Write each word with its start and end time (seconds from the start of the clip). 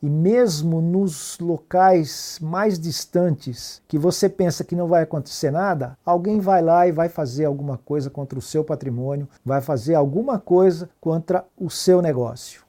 E 0.00 0.08
mesmo 0.08 0.80
nos 0.80 1.36
locais 1.40 2.38
mais 2.40 2.78
distantes, 2.78 3.82
que 3.88 3.98
você 3.98 4.28
pensa 4.28 4.62
que 4.62 4.76
não 4.76 4.86
vai 4.86 5.02
acontecer 5.02 5.50
nada, 5.50 5.98
alguém 6.06 6.38
vai 6.38 6.62
lá 6.62 6.86
e 6.86 6.92
vai 6.92 7.08
fazer 7.08 7.46
alguma 7.46 7.76
coisa 7.76 8.08
contra 8.08 8.38
o 8.38 8.42
seu 8.42 8.62
patrimônio, 8.62 9.28
vai 9.44 9.60
fazer 9.60 9.96
alguma 9.96 10.38
coisa 10.38 10.88
contra 11.00 11.44
o 11.58 11.68
seu 11.68 12.00
negócio. 12.00 12.62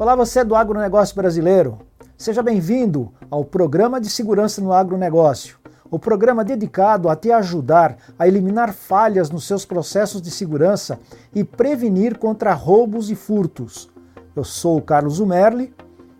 Olá, 0.00 0.16
você 0.16 0.38
é 0.38 0.44
do 0.44 0.54
agronegócio 0.54 1.14
brasileiro. 1.14 1.78
Seja 2.16 2.42
bem-vindo 2.42 3.12
ao 3.30 3.44
programa 3.44 4.00
de 4.00 4.08
segurança 4.08 4.62
no 4.62 4.72
agronegócio 4.72 5.58
o 5.90 5.98
programa 5.98 6.44
dedicado 6.44 7.08
a 7.08 7.16
te 7.16 7.30
ajudar 7.32 7.96
a 8.18 8.26
eliminar 8.26 8.72
falhas 8.72 9.30
nos 9.30 9.46
seus 9.46 9.64
processos 9.64 10.20
de 10.20 10.30
segurança 10.30 10.98
e 11.34 11.42
prevenir 11.42 12.18
contra 12.18 12.52
roubos 12.52 13.10
e 13.10 13.14
furtos. 13.14 13.88
Eu 14.36 14.44
sou 14.44 14.78
o 14.78 14.82
Carlos 14.82 15.20
Umerli, 15.20 15.74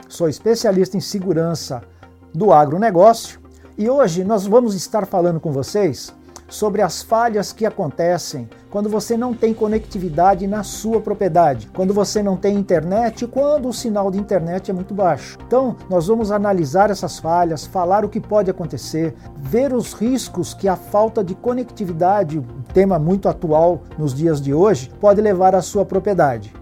sou 0.09 0.29
especialista 0.29 0.97
em 0.97 1.01
segurança 1.01 1.83
do 2.35 2.53
agronegócio 2.53 3.41
e 3.77 3.89
hoje 3.89 4.25
nós 4.25 4.47
vamos 4.47 4.75
estar 4.75 5.07
falando 5.07 5.41
com 5.41 5.53
vocês 5.53 6.13
sobre 6.49 6.81
as 6.81 7.03
falhas 7.03 7.53
que 7.53 7.67
acontecem 7.67 8.49
quando 8.71 8.89
você 8.89 9.17
não 9.17 9.35
tem 9.35 9.53
conectividade 9.55 10.47
na 10.47 10.63
sua 10.63 11.01
propriedade, 11.01 11.69
quando 11.75 11.95
você 11.95 12.23
não 12.23 12.37
tem 12.37 12.57
internet, 12.57 13.27
quando 13.27 13.69
o 13.69 13.73
sinal 13.73 14.11
de 14.11 14.19
internet 14.19 14.71
é 14.71 14.75
muito 14.75 14.95
baixo. 14.95 15.39
Então, 15.47 15.77
nós 15.89 16.07
vamos 16.07 16.33
analisar 16.33 16.91
essas 16.91 17.19
falhas, 17.19 17.67
falar 17.67 18.05
o 18.05 18.09
que 18.09 18.21
pode 18.21 18.51
acontecer, 18.51 19.15
ver 19.37 19.73
os 19.73 19.93
riscos 19.93 20.55
que 20.55 20.69
a 20.69 20.77
falta 20.77 21.23
de 21.23 21.35
conectividade, 21.35 22.39
um 22.39 22.63
tema 22.73 22.99
muito 22.99 23.29
atual 23.29 23.83
nos 23.99 24.15
dias 24.15 24.41
de 24.41 24.53
hoje, 24.53 24.91
pode 25.01 25.21
levar 25.21 25.55
à 25.55 25.63
sua 25.63 25.85
propriedade. 25.85 26.53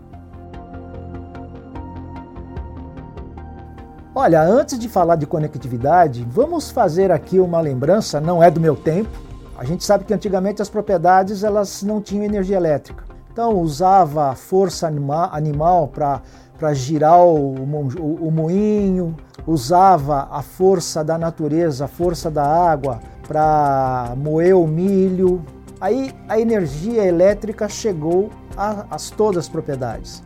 Olha, 4.18 4.42
antes 4.42 4.78
de 4.78 4.88
falar 4.88 5.16
de 5.16 5.26
conectividade, 5.26 6.26
vamos 6.30 6.70
fazer 6.70 7.12
aqui 7.12 7.38
uma 7.38 7.60
lembrança, 7.60 8.18
não 8.18 8.42
é 8.42 8.50
do 8.50 8.58
meu 8.58 8.74
tempo, 8.74 9.25
a 9.58 9.64
gente 9.64 9.84
sabe 9.84 10.04
que 10.04 10.12
antigamente 10.12 10.60
as 10.60 10.68
propriedades 10.68 11.42
elas 11.42 11.82
não 11.82 12.00
tinham 12.00 12.24
energia 12.24 12.56
elétrica. 12.56 13.04
Então 13.32 13.58
usava 13.60 14.34
força 14.34 14.86
anima, 14.86 15.28
animal 15.32 15.88
para 15.88 16.74
girar 16.74 17.22
o, 17.22 17.54
o, 17.54 18.28
o 18.28 18.30
moinho, 18.30 19.16
usava 19.46 20.28
a 20.30 20.42
força 20.42 21.02
da 21.02 21.18
natureza, 21.18 21.84
a 21.86 21.88
força 21.88 22.30
da 22.30 22.44
água 22.44 23.00
para 23.26 24.14
moer 24.16 24.56
o 24.56 24.66
milho. 24.66 25.42
Aí 25.80 26.14
a 26.28 26.38
energia 26.38 27.04
elétrica 27.04 27.68
chegou 27.68 28.30
a 28.56 28.96
todas 29.16 29.44
as 29.44 29.48
propriedades. 29.48 30.22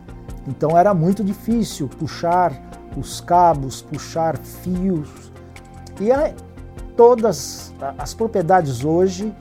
Então 0.47 0.77
era 0.77 0.93
muito 0.93 1.23
difícil 1.23 1.87
puxar 1.87 2.53
os 2.97 3.21
cabos, 3.21 3.81
puxar 3.81 4.37
fios. 4.37 5.31
E 5.99 6.11
a, 6.11 6.33
todas 6.95 7.73
as 7.97 8.13
propriedades 8.13 8.83
hoje 8.83 9.33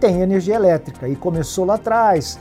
têm 0.00 0.20
energia 0.20 0.56
elétrica 0.56 1.08
e 1.08 1.14
começou 1.14 1.64
lá 1.64 1.74
atrás. 1.74 2.38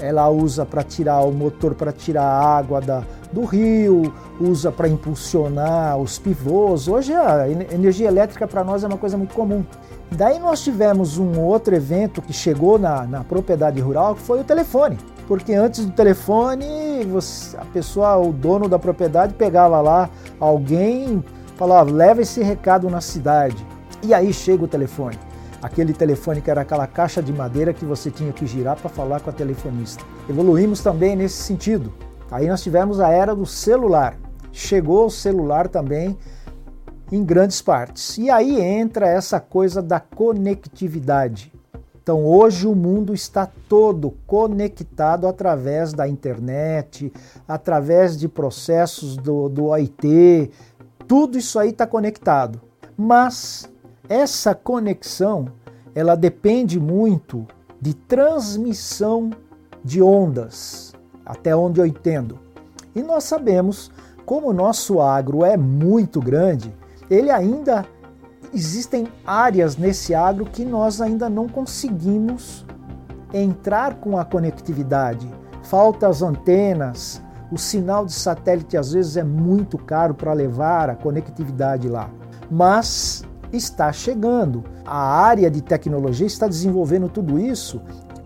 Ela 0.00 0.28
usa 0.28 0.66
para 0.66 0.82
tirar 0.82 1.20
o 1.20 1.32
motor 1.32 1.74
para 1.74 1.92
tirar 1.92 2.24
a 2.24 2.56
água 2.56 2.80
da, 2.80 3.04
do 3.32 3.44
rio, 3.44 4.12
usa 4.40 4.72
para 4.72 4.88
impulsionar 4.88 5.98
os 5.98 6.18
pivôs. 6.18 6.88
Hoje 6.88 7.12
a 7.14 7.48
energia 7.48 8.08
elétrica 8.08 8.46
para 8.46 8.64
nós 8.64 8.82
é 8.82 8.86
uma 8.86 8.98
coisa 8.98 9.16
muito 9.16 9.34
comum. 9.34 9.64
Daí 10.10 10.38
nós 10.38 10.62
tivemos 10.62 11.18
um 11.18 11.40
outro 11.40 11.74
evento 11.74 12.22
que 12.22 12.32
chegou 12.32 12.78
na, 12.78 13.04
na 13.04 13.24
propriedade 13.24 13.80
rural, 13.80 14.14
que 14.14 14.22
foi 14.22 14.40
o 14.40 14.44
telefone. 14.44 14.96
Porque 15.26 15.54
antes 15.54 15.84
do 15.84 15.92
telefone, 15.92 17.04
você, 17.10 17.56
a 17.56 17.64
pessoa, 17.64 18.16
o 18.16 18.32
dono 18.32 18.68
da 18.68 18.78
propriedade, 18.78 19.34
pegava 19.34 19.80
lá 19.80 20.10
alguém, 20.38 21.24
falava: 21.56 21.90
leva 21.90 22.20
esse 22.20 22.42
recado 22.42 22.90
na 22.90 23.00
cidade. 23.00 23.64
E 24.04 24.12
aí 24.12 24.32
chega 24.32 24.64
o 24.64 24.68
telefone. 24.68 25.18
Aquele 25.62 25.94
telefone 25.94 26.42
que 26.42 26.50
era 26.50 26.60
aquela 26.60 26.86
caixa 26.86 27.22
de 27.22 27.32
madeira 27.32 27.72
que 27.72 27.86
você 27.86 28.10
tinha 28.10 28.32
que 28.32 28.46
girar 28.46 28.76
para 28.76 28.90
falar 28.90 29.20
com 29.20 29.30
a 29.30 29.32
telefonista. 29.32 30.04
Evoluímos 30.28 30.82
também 30.82 31.16
nesse 31.16 31.42
sentido. 31.42 31.90
Aí 32.30 32.46
nós 32.46 32.62
tivemos 32.62 33.00
a 33.00 33.08
era 33.08 33.34
do 33.34 33.46
celular. 33.46 34.18
Chegou 34.52 35.06
o 35.06 35.10
celular 35.10 35.68
também 35.68 36.18
em 37.10 37.24
grandes 37.24 37.62
partes. 37.62 38.18
E 38.18 38.28
aí 38.28 38.60
entra 38.60 39.08
essa 39.08 39.40
coisa 39.40 39.80
da 39.80 39.98
conectividade. 39.98 41.50
Então 42.02 42.26
hoje 42.26 42.66
o 42.66 42.74
mundo 42.74 43.14
está 43.14 43.48
todo 43.66 44.14
conectado 44.26 45.26
através 45.26 45.94
da 45.94 46.06
internet, 46.06 47.10
através 47.48 48.18
de 48.18 48.28
processos 48.28 49.16
do, 49.16 49.48
do 49.48 49.64
OIT, 49.68 50.50
tudo 51.08 51.38
isso 51.38 51.58
aí 51.58 51.70
está 51.70 51.86
conectado. 51.86 52.60
Mas 52.94 53.66
essa 54.08 54.54
conexão, 54.54 55.46
ela 55.94 56.14
depende 56.14 56.78
muito 56.78 57.46
de 57.80 57.94
transmissão 57.94 59.30
de 59.84 60.02
ondas, 60.02 60.94
até 61.24 61.54
onde 61.54 61.80
eu 61.80 61.86
entendo. 61.86 62.38
E 62.94 63.02
nós 63.02 63.24
sabemos, 63.24 63.90
como 64.24 64.48
o 64.48 64.52
nosso 64.52 65.00
agro 65.00 65.44
é 65.44 65.56
muito 65.56 66.20
grande, 66.20 66.74
ele 67.10 67.30
ainda 67.30 67.86
existem 68.52 69.08
áreas 69.26 69.76
nesse 69.76 70.14
agro 70.14 70.44
que 70.46 70.64
nós 70.64 71.00
ainda 71.00 71.28
não 71.28 71.48
conseguimos 71.48 72.64
entrar 73.32 73.96
com 73.96 74.16
a 74.16 74.24
conectividade. 74.24 75.28
Faltam 75.64 76.08
as 76.08 76.22
antenas, 76.22 77.20
o 77.50 77.58
sinal 77.58 78.06
de 78.06 78.12
satélite 78.12 78.76
às 78.76 78.92
vezes 78.92 79.16
é 79.16 79.24
muito 79.24 79.76
caro 79.76 80.14
para 80.14 80.32
levar 80.32 80.88
a 80.88 80.94
conectividade 80.94 81.88
lá. 81.88 82.08
Mas 82.50 83.24
está 83.56 83.92
chegando. 83.92 84.64
A 84.84 84.98
área 84.98 85.50
de 85.50 85.62
tecnologia 85.62 86.26
está 86.26 86.46
desenvolvendo 86.46 87.08
tudo 87.08 87.38
isso, 87.38 87.80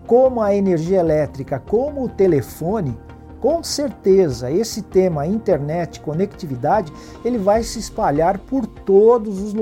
como 0.05 0.41
a 0.41 0.55
energia 0.55 0.99
elétrica, 0.99 1.59
como 1.59 2.03
o 2.03 2.09
telefone. 2.09 2.97
Com 3.39 3.63
certeza, 3.63 4.51
esse 4.51 4.81
tema 4.81 5.25
internet, 5.25 6.01
conectividade, 6.01 6.91
ele 7.23 7.37
vai 7.37 7.63
se 7.63 7.79
espalhar 7.79 8.37
por 8.37 8.65
todos 8.65 9.39
os, 9.39 9.53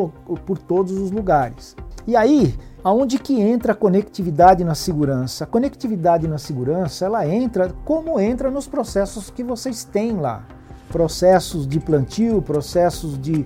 por 0.46 0.58
todos 0.58 0.94
os 0.94 1.12
lugares. 1.12 1.76
E 2.08 2.16
aí, 2.16 2.56
aonde 2.84 3.20
que 3.20 3.40
entra 3.40 3.74
a 3.74 3.76
conectividade 3.76 4.64
na 4.64 4.74
segurança? 4.74 5.44
A 5.44 5.48
conectividade 5.48 6.28
na 6.28 6.38
segurança, 6.38 7.06
ela 7.06 7.28
entra 7.28 7.72
como 7.84 8.20
entra 8.20 8.50
nos 8.50 8.66
processos 8.66 9.30
que 9.30 9.44
vocês 9.44 9.84
têm 9.84 10.14
lá. 10.14 10.48
Processos 10.90 11.68
de 11.68 11.80
plantio, 11.82 12.42
processos 12.42 13.22
de, 13.22 13.46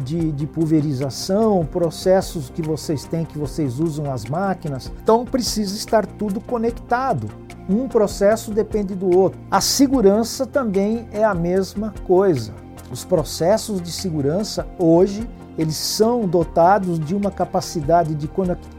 de, 0.00 0.32
de, 0.32 0.46
pulverização, 0.46 1.64
processos 1.64 2.50
que 2.50 2.62
vocês 2.62 3.04
têm, 3.04 3.24
que 3.24 3.38
vocês 3.38 3.78
usam 3.78 4.10
as 4.12 4.24
máquinas. 4.24 4.92
Então 5.02 5.24
precisa 5.24 5.76
estar 5.76 6.06
tudo 6.06 6.40
conectado. 6.40 7.28
Um 7.68 7.88
processo 7.88 8.50
depende 8.50 8.94
do 8.94 9.16
outro. 9.16 9.38
A 9.50 9.60
segurança 9.60 10.46
também 10.46 11.06
é 11.12 11.24
a 11.24 11.34
mesma 11.34 11.94
coisa. 12.04 12.52
Os 12.90 13.04
processos 13.04 13.80
de 13.80 13.90
segurança 13.90 14.66
hoje 14.78 15.28
eles 15.56 15.76
são 15.76 16.26
dotados 16.26 16.98
de 16.98 17.14
uma 17.14 17.30
capacidade 17.30 18.14
de 18.14 18.28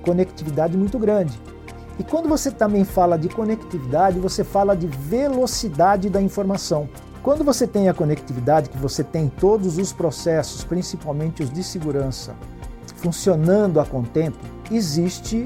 conectividade 0.03 0.75
muito 0.75 0.97
grande. 0.97 1.39
E 1.99 2.03
quando 2.03 2.27
você 2.27 2.49
também 2.49 2.83
fala 2.83 3.17
de 3.17 3.29
conectividade, 3.29 4.19
você 4.19 4.43
fala 4.43 4.75
de 4.75 4.87
velocidade 4.87 6.09
da 6.09 6.21
informação. 6.21 6.89
Quando 7.23 7.41
você 7.41 7.65
tem 7.65 7.87
a 7.87 7.93
conectividade, 7.93 8.69
que 8.69 8.77
você 8.77 9.01
tem 9.01 9.29
todos 9.29 9.77
os 9.77 9.93
processos, 9.93 10.65
principalmente 10.65 11.41
os 11.41 11.49
de 11.49 11.63
segurança, 11.63 12.35
funcionando 12.97 13.79
a 13.79 13.85
contento, 13.85 14.37
existe 14.69 15.45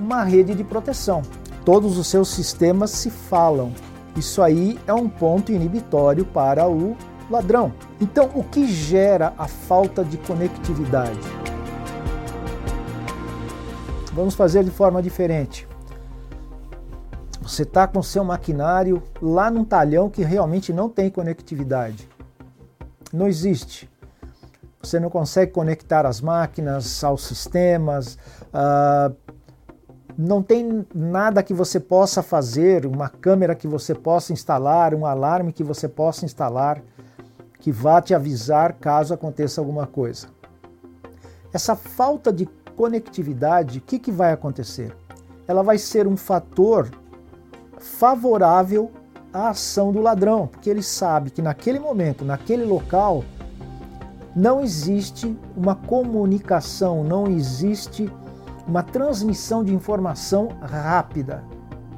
uma 0.00 0.24
rede 0.24 0.52
de 0.52 0.64
proteção. 0.64 1.22
Todos 1.64 1.96
os 1.96 2.08
seus 2.08 2.28
sistemas 2.30 2.90
se 2.90 3.08
falam. 3.08 3.72
Isso 4.16 4.42
aí 4.42 4.80
é 4.84 4.92
um 4.92 5.08
ponto 5.08 5.52
inibitório 5.52 6.24
para 6.24 6.68
o 6.68 6.96
ladrão. 7.30 7.72
Então, 8.00 8.28
o 8.34 8.42
que 8.42 8.66
gera 8.66 9.32
a 9.38 9.46
falta 9.46 10.02
de 10.02 10.16
conectividade? 10.16 11.20
Vamos 14.12 14.34
fazer 14.34 14.64
de 14.64 14.72
forma 14.72 15.00
diferente. 15.00 15.68
Você 17.46 17.62
está 17.62 17.86
com 17.86 18.02
seu 18.02 18.24
maquinário 18.24 19.00
lá 19.22 19.48
num 19.52 19.64
talhão 19.64 20.10
que 20.10 20.24
realmente 20.24 20.72
não 20.72 20.88
tem 20.88 21.08
conectividade. 21.08 22.08
Não 23.12 23.28
existe. 23.28 23.88
Você 24.82 24.98
não 24.98 25.08
consegue 25.08 25.52
conectar 25.52 26.04
as 26.04 26.20
máquinas 26.20 27.04
aos 27.04 27.24
sistemas. 27.24 28.18
Uh, 28.46 29.14
não 30.18 30.42
tem 30.42 30.84
nada 30.92 31.40
que 31.40 31.54
você 31.54 31.78
possa 31.78 32.20
fazer, 32.20 32.84
uma 32.84 33.08
câmera 33.08 33.54
que 33.54 33.68
você 33.68 33.94
possa 33.94 34.32
instalar, 34.32 34.92
um 34.92 35.06
alarme 35.06 35.52
que 35.52 35.62
você 35.62 35.88
possa 35.88 36.24
instalar 36.24 36.82
que 37.60 37.70
vá 37.70 38.02
te 38.02 38.12
avisar 38.12 38.72
caso 38.72 39.14
aconteça 39.14 39.60
alguma 39.60 39.86
coisa. 39.86 40.26
Essa 41.52 41.76
falta 41.76 42.32
de 42.32 42.46
conectividade, 42.74 43.78
o 43.78 43.82
que, 43.82 44.00
que 44.00 44.10
vai 44.10 44.32
acontecer? 44.32 44.96
Ela 45.46 45.62
vai 45.62 45.78
ser 45.78 46.08
um 46.08 46.16
fator 46.16 46.90
favorável 47.78 48.90
a 49.32 49.50
ação 49.50 49.92
do 49.92 50.00
ladrão, 50.00 50.46
porque 50.46 50.70
ele 50.70 50.82
sabe 50.82 51.30
que 51.30 51.42
naquele 51.42 51.78
momento, 51.78 52.24
naquele 52.24 52.64
local, 52.64 53.22
não 54.34 54.62
existe 54.62 55.36
uma 55.56 55.74
comunicação, 55.74 57.04
não 57.04 57.26
existe 57.26 58.10
uma 58.66 58.82
transmissão 58.82 59.62
de 59.62 59.74
informação 59.74 60.48
rápida, 60.60 61.44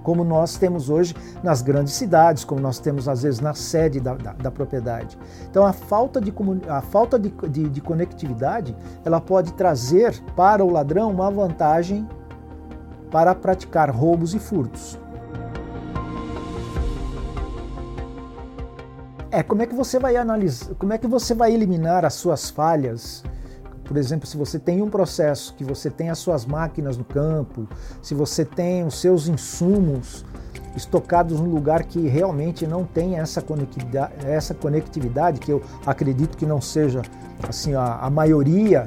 como 0.02 0.24
nós 0.24 0.56
temos 0.56 0.88
hoje 0.88 1.14
nas 1.42 1.62
grandes 1.62 1.94
cidades, 1.94 2.44
como 2.44 2.60
nós 2.60 2.78
temos 2.78 3.08
às 3.08 3.22
vezes 3.22 3.40
na 3.40 3.54
sede 3.54 4.00
da, 4.00 4.14
da, 4.14 4.32
da 4.32 4.50
propriedade. 4.50 5.18
Então 5.50 5.66
a 5.66 5.72
falta, 5.72 6.20
de, 6.20 6.32
a 6.68 6.80
falta 6.80 7.18
de, 7.18 7.28
de, 7.28 7.68
de 7.68 7.80
conectividade 7.80 8.74
ela 9.04 9.20
pode 9.20 9.52
trazer 9.52 10.18
para 10.34 10.64
o 10.64 10.70
ladrão 10.70 11.10
uma 11.10 11.30
vantagem 11.30 12.08
para 13.10 13.34
praticar 13.34 13.90
roubos 13.90 14.34
e 14.34 14.38
furtos. 14.38 14.98
É, 19.30 19.42
como 19.42 19.60
é 19.60 19.66
que 19.66 19.74
você 19.74 19.98
vai 19.98 20.16
analisar, 20.16 20.74
como 20.76 20.92
é 20.92 20.98
que 20.98 21.06
você 21.06 21.34
vai 21.34 21.52
eliminar 21.52 22.02
as 22.02 22.14
suas 22.14 22.48
falhas? 22.48 23.22
Por 23.84 23.96
exemplo, 23.98 24.26
se 24.26 24.38
você 24.38 24.58
tem 24.58 24.80
um 24.80 24.88
processo, 24.88 25.54
que 25.54 25.64
você 25.64 25.90
tem 25.90 26.08
as 26.08 26.18
suas 26.18 26.46
máquinas 26.46 26.96
no 26.96 27.04
campo, 27.04 27.68
se 28.00 28.14
você 28.14 28.42
tem 28.42 28.86
os 28.86 28.98
seus 28.98 29.28
insumos 29.28 30.24
estocados 30.74 31.40
num 31.40 31.50
lugar 31.50 31.84
que 31.84 32.08
realmente 32.08 32.66
não 32.66 32.84
tem 32.84 33.18
essa 33.18 33.42
conectividade, 33.42 34.14
essa 34.24 34.54
conectividade 34.54 35.40
que 35.40 35.52
eu 35.52 35.62
acredito 35.84 36.36
que 36.36 36.46
não 36.46 36.60
seja 36.60 37.02
assim 37.46 37.74
a, 37.74 37.96
a 37.96 38.08
maioria, 38.08 38.86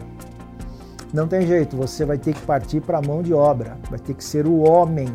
não 1.13 1.27
tem 1.27 1.45
jeito, 1.45 1.77
você 1.77 2.03
vai 2.03 2.17
ter 2.17 2.33
que 2.33 2.41
partir 2.41 2.81
para 2.81 2.97
a 2.97 3.01
mão 3.01 3.21
de 3.21 3.33
obra, 3.33 3.77
vai 3.91 3.99
ter 3.99 4.15
que 4.15 4.23
ser 4.23 4.47
o 4.47 4.59
homem, 4.59 5.07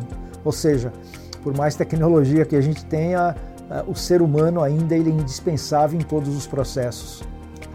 ou 0.45 0.53
seja, 0.53 0.93
por 1.43 1.55
mais 1.55 1.75
tecnologia 1.75 2.45
que 2.45 2.55
a 2.55 2.61
gente 2.61 2.85
tenha, 2.85 3.35
o 3.87 3.95
ser 3.95 4.21
humano 4.21 4.61
ainda 4.61 4.95
ele 4.95 5.09
é 5.09 5.13
indispensável 5.13 5.99
em 5.99 6.03
todos 6.03 6.35
os 6.35 6.47
processos. 6.47 7.23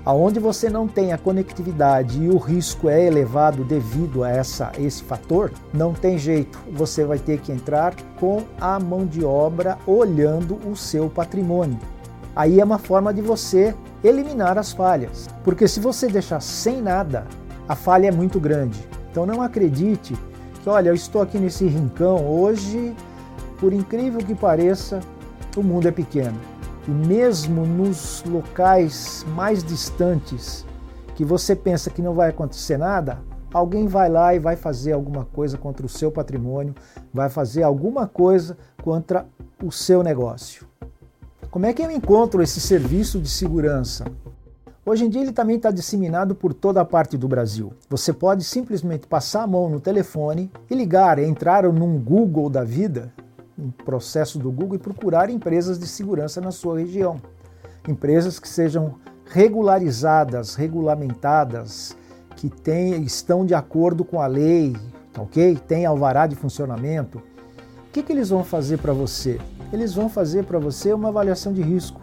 Aonde 0.04 0.40
você 0.40 0.68
não 0.68 0.88
tem 0.88 1.12
a 1.12 1.18
conectividade 1.18 2.20
e 2.20 2.28
o 2.28 2.36
risco 2.36 2.88
é 2.88 3.04
elevado 3.04 3.62
devido 3.62 4.24
a 4.24 4.30
essa, 4.30 4.72
esse 4.76 5.02
fator, 5.04 5.52
não 5.72 5.92
tem 5.92 6.18
jeito. 6.18 6.58
Você 6.72 7.04
vai 7.04 7.20
ter 7.20 7.38
que 7.38 7.52
entrar 7.52 7.94
com 8.18 8.42
a 8.60 8.80
mão 8.80 9.06
de 9.06 9.24
obra 9.24 9.78
olhando 9.86 10.58
o 10.68 10.74
seu 10.74 11.08
patrimônio. 11.08 11.78
Aí 12.34 12.58
é 12.58 12.64
uma 12.64 12.78
forma 12.78 13.14
de 13.14 13.22
você 13.22 13.74
eliminar 14.02 14.58
as 14.58 14.72
falhas. 14.72 15.28
Porque 15.44 15.68
se 15.68 15.78
você 15.78 16.08
deixar 16.08 16.40
sem 16.40 16.82
nada, 16.82 17.24
a 17.68 17.76
falha 17.76 18.08
é 18.08 18.12
muito 18.12 18.40
grande. 18.40 18.80
Então 19.08 19.24
não 19.24 19.40
acredite 19.40 20.16
que, 20.62 20.68
olha, 20.68 20.88
eu 20.88 20.94
estou 20.94 21.22
aqui 21.22 21.38
nesse 21.38 21.66
rincão 21.66 22.26
hoje, 22.26 22.92
por 23.60 23.72
incrível 23.72 24.18
que 24.20 24.34
pareça, 24.34 24.98
o 25.56 25.62
mundo 25.62 25.86
é 25.86 25.90
pequeno 25.90 26.38
e 26.86 26.90
mesmo 26.90 27.64
nos 27.64 28.24
locais 28.26 29.24
mais 29.34 29.62
distantes 29.62 30.64
que 31.14 31.24
você 31.24 31.54
pensa 31.54 31.90
que 31.90 32.02
não 32.02 32.14
vai 32.14 32.30
acontecer 32.30 32.76
nada, 32.76 33.20
alguém 33.52 33.86
vai 33.86 34.08
lá 34.08 34.34
e 34.34 34.38
vai 34.38 34.56
fazer 34.56 34.92
alguma 34.92 35.24
coisa 35.26 35.58
contra 35.58 35.84
o 35.84 35.88
seu 35.88 36.10
patrimônio, 36.10 36.74
vai 37.12 37.28
fazer 37.28 37.62
alguma 37.62 38.06
coisa 38.06 38.56
contra 38.82 39.26
o 39.62 39.70
seu 39.70 40.02
negócio. 40.02 40.66
Como 41.50 41.66
é 41.66 41.72
que 41.72 41.82
eu 41.82 41.90
encontro 41.90 42.42
esse 42.42 42.60
serviço 42.60 43.20
de 43.20 43.28
segurança? 43.28 44.06
Hoje 44.84 45.04
em 45.04 45.10
dia 45.10 45.20
ele 45.20 45.32
também 45.32 45.56
está 45.56 45.70
disseminado 45.70 46.34
por 46.34 46.52
toda 46.52 46.80
a 46.80 46.84
parte 46.84 47.16
do 47.16 47.28
Brasil. 47.28 47.72
Você 47.88 48.12
pode 48.12 48.42
simplesmente 48.42 49.06
passar 49.06 49.42
a 49.42 49.46
mão 49.46 49.68
no 49.68 49.78
telefone 49.78 50.50
e 50.68 50.74
ligar, 50.74 51.18
entrar 51.18 51.70
num 51.70 52.00
Google 52.00 52.50
da 52.50 52.64
vida 52.64 53.12
um 53.62 53.70
processo 53.70 54.38
do 54.38 54.50
Google 54.50 54.76
e 54.76 54.78
procurar 54.78 55.30
empresas 55.30 55.78
de 55.78 55.86
segurança 55.86 56.40
na 56.40 56.50
sua 56.50 56.78
região. 56.78 57.20
Empresas 57.86 58.38
que 58.38 58.48
sejam 58.48 58.96
regularizadas, 59.26 60.54
regulamentadas, 60.54 61.96
que 62.36 62.48
tem, 62.48 63.02
estão 63.02 63.46
de 63.46 63.54
acordo 63.54 64.04
com 64.04 64.20
a 64.20 64.26
lei, 64.26 64.74
tá 65.12 65.22
ok? 65.22 65.56
Tem 65.66 65.86
alvará 65.86 66.26
de 66.26 66.34
funcionamento. 66.34 67.18
O 67.18 67.92
que, 67.92 68.02
que 68.02 68.12
eles 68.12 68.30
vão 68.30 68.42
fazer 68.42 68.78
para 68.78 68.92
você? 68.92 69.38
Eles 69.72 69.94
vão 69.94 70.08
fazer 70.08 70.44
para 70.44 70.58
você 70.58 70.92
uma 70.92 71.08
avaliação 71.08 71.52
de 71.52 71.62
risco. 71.62 72.00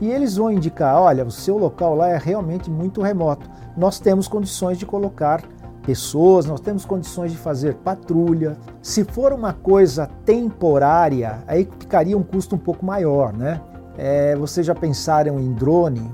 E 0.00 0.10
eles 0.10 0.36
vão 0.36 0.50
indicar: 0.50 1.00
olha, 1.00 1.24
o 1.24 1.30
seu 1.30 1.58
local 1.58 1.94
lá 1.94 2.08
é 2.08 2.18
realmente 2.18 2.70
muito 2.70 3.02
remoto. 3.02 3.48
Nós 3.76 3.98
temos 3.98 4.28
condições 4.28 4.78
de 4.78 4.86
colocar 4.86 5.42
pessoas, 5.84 6.46
nós 6.46 6.60
temos 6.60 6.84
condições 6.84 7.30
de 7.30 7.38
fazer 7.38 7.74
patrulha. 7.76 8.56
Se 8.82 9.04
for 9.04 9.32
uma 9.32 9.52
coisa 9.52 10.08
temporária, 10.24 11.42
aí 11.46 11.68
ficaria 11.78 12.16
um 12.16 12.22
custo 12.22 12.54
um 12.54 12.58
pouco 12.58 12.84
maior, 12.84 13.32
né? 13.32 13.60
É, 13.96 14.34
vocês 14.36 14.66
já 14.66 14.74
pensaram 14.74 15.38
em 15.38 15.52
drone? 15.52 16.10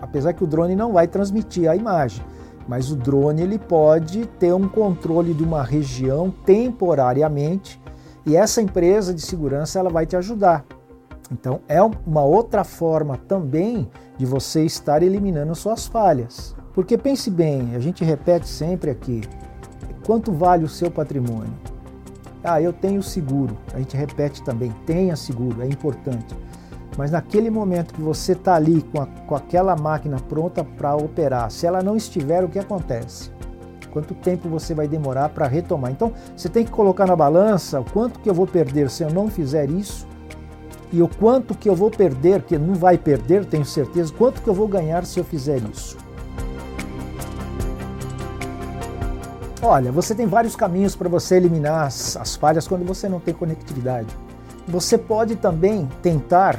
Apesar 0.00 0.32
que 0.32 0.44
o 0.44 0.46
drone 0.46 0.76
não 0.76 0.92
vai 0.92 1.06
transmitir 1.06 1.70
a 1.70 1.74
imagem, 1.74 2.22
mas 2.68 2.90
o 2.90 2.96
drone 2.96 3.42
ele 3.42 3.58
pode 3.58 4.26
ter 4.26 4.52
um 4.52 4.68
controle 4.68 5.32
de 5.32 5.42
uma 5.42 5.62
região 5.62 6.30
temporariamente 6.44 7.80
e 8.26 8.36
essa 8.36 8.60
empresa 8.60 9.14
de 9.14 9.22
segurança 9.22 9.78
ela 9.78 9.88
vai 9.88 10.04
te 10.04 10.16
ajudar. 10.16 10.64
Então 11.30 11.60
é 11.66 11.80
uma 11.82 12.22
outra 12.22 12.64
forma 12.64 13.16
também 13.16 13.88
de 14.18 14.26
você 14.26 14.64
estar 14.64 15.02
eliminando 15.02 15.54
suas 15.54 15.86
falhas. 15.86 16.54
Porque 16.74 16.96
pense 16.96 17.30
bem, 17.30 17.74
a 17.74 17.78
gente 17.78 18.02
repete 18.02 18.48
sempre 18.48 18.90
aqui, 18.90 19.20
quanto 20.06 20.32
vale 20.32 20.64
o 20.64 20.68
seu 20.68 20.90
patrimônio? 20.90 21.52
Ah, 22.42 22.60
eu 22.60 22.72
tenho 22.72 23.02
seguro. 23.02 23.56
A 23.72 23.78
gente 23.78 23.96
repete 23.96 24.42
também, 24.42 24.72
tenha 24.86 25.14
seguro, 25.14 25.62
é 25.62 25.66
importante. 25.66 26.34
Mas 26.96 27.10
naquele 27.10 27.50
momento 27.50 27.94
que 27.94 28.00
você 28.00 28.32
está 28.32 28.54
ali 28.54 28.82
com, 28.82 29.00
a, 29.00 29.06
com 29.06 29.34
aquela 29.34 29.76
máquina 29.76 30.18
pronta 30.18 30.64
para 30.64 30.96
operar, 30.96 31.50
se 31.50 31.66
ela 31.66 31.82
não 31.82 31.96
estiver, 31.96 32.42
o 32.42 32.48
que 32.48 32.58
acontece? 32.58 33.30
Quanto 33.92 34.14
tempo 34.14 34.48
você 34.48 34.74
vai 34.74 34.88
demorar 34.88 35.28
para 35.28 35.46
retomar? 35.46 35.90
Então, 35.90 36.12
você 36.34 36.48
tem 36.48 36.64
que 36.64 36.70
colocar 36.70 37.06
na 37.06 37.14
balança 37.14 37.80
o 37.80 37.84
quanto 37.84 38.18
que 38.20 38.28
eu 38.28 38.34
vou 38.34 38.46
perder 38.46 38.88
se 38.90 39.02
eu 39.02 39.10
não 39.10 39.28
fizer 39.28 39.70
isso 39.70 40.06
e 40.90 41.02
o 41.02 41.08
quanto 41.08 41.54
que 41.54 41.68
eu 41.68 41.76
vou 41.76 41.90
perder, 41.90 42.42
que 42.42 42.58
não 42.58 42.74
vai 42.74 42.98
perder, 42.98 43.44
tenho 43.44 43.64
certeza, 43.64 44.12
quanto 44.12 44.42
que 44.42 44.48
eu 44.48 44.54
vou 44.54 44.68
ganhar 44.68 45.04
se 45.04 45.18
eu 45.18 45.24
fizer 45.24 45.58
isso. 45.70 46.01
Olha, 49.64 49.92
você 49.92 50.12
tem 50.12 50.26
vários 50.26 50.56
caminhos 50.56 50.96
para 50.96 51.08
você 51.08 51.36
eliminar 51.36 51.86
as, 51.86 52.16
as 52.16 52.34
falhas 52.34 52.66
quando 52.66 52.84
você 52.84 53.08
não 53.08 53.20
tem 53.20 53.32
conectividade. 53.32 54.08
Você 54.66 54.98
pode 54.98 55.36
também 55.36 55.88
tentar 56.02 56.58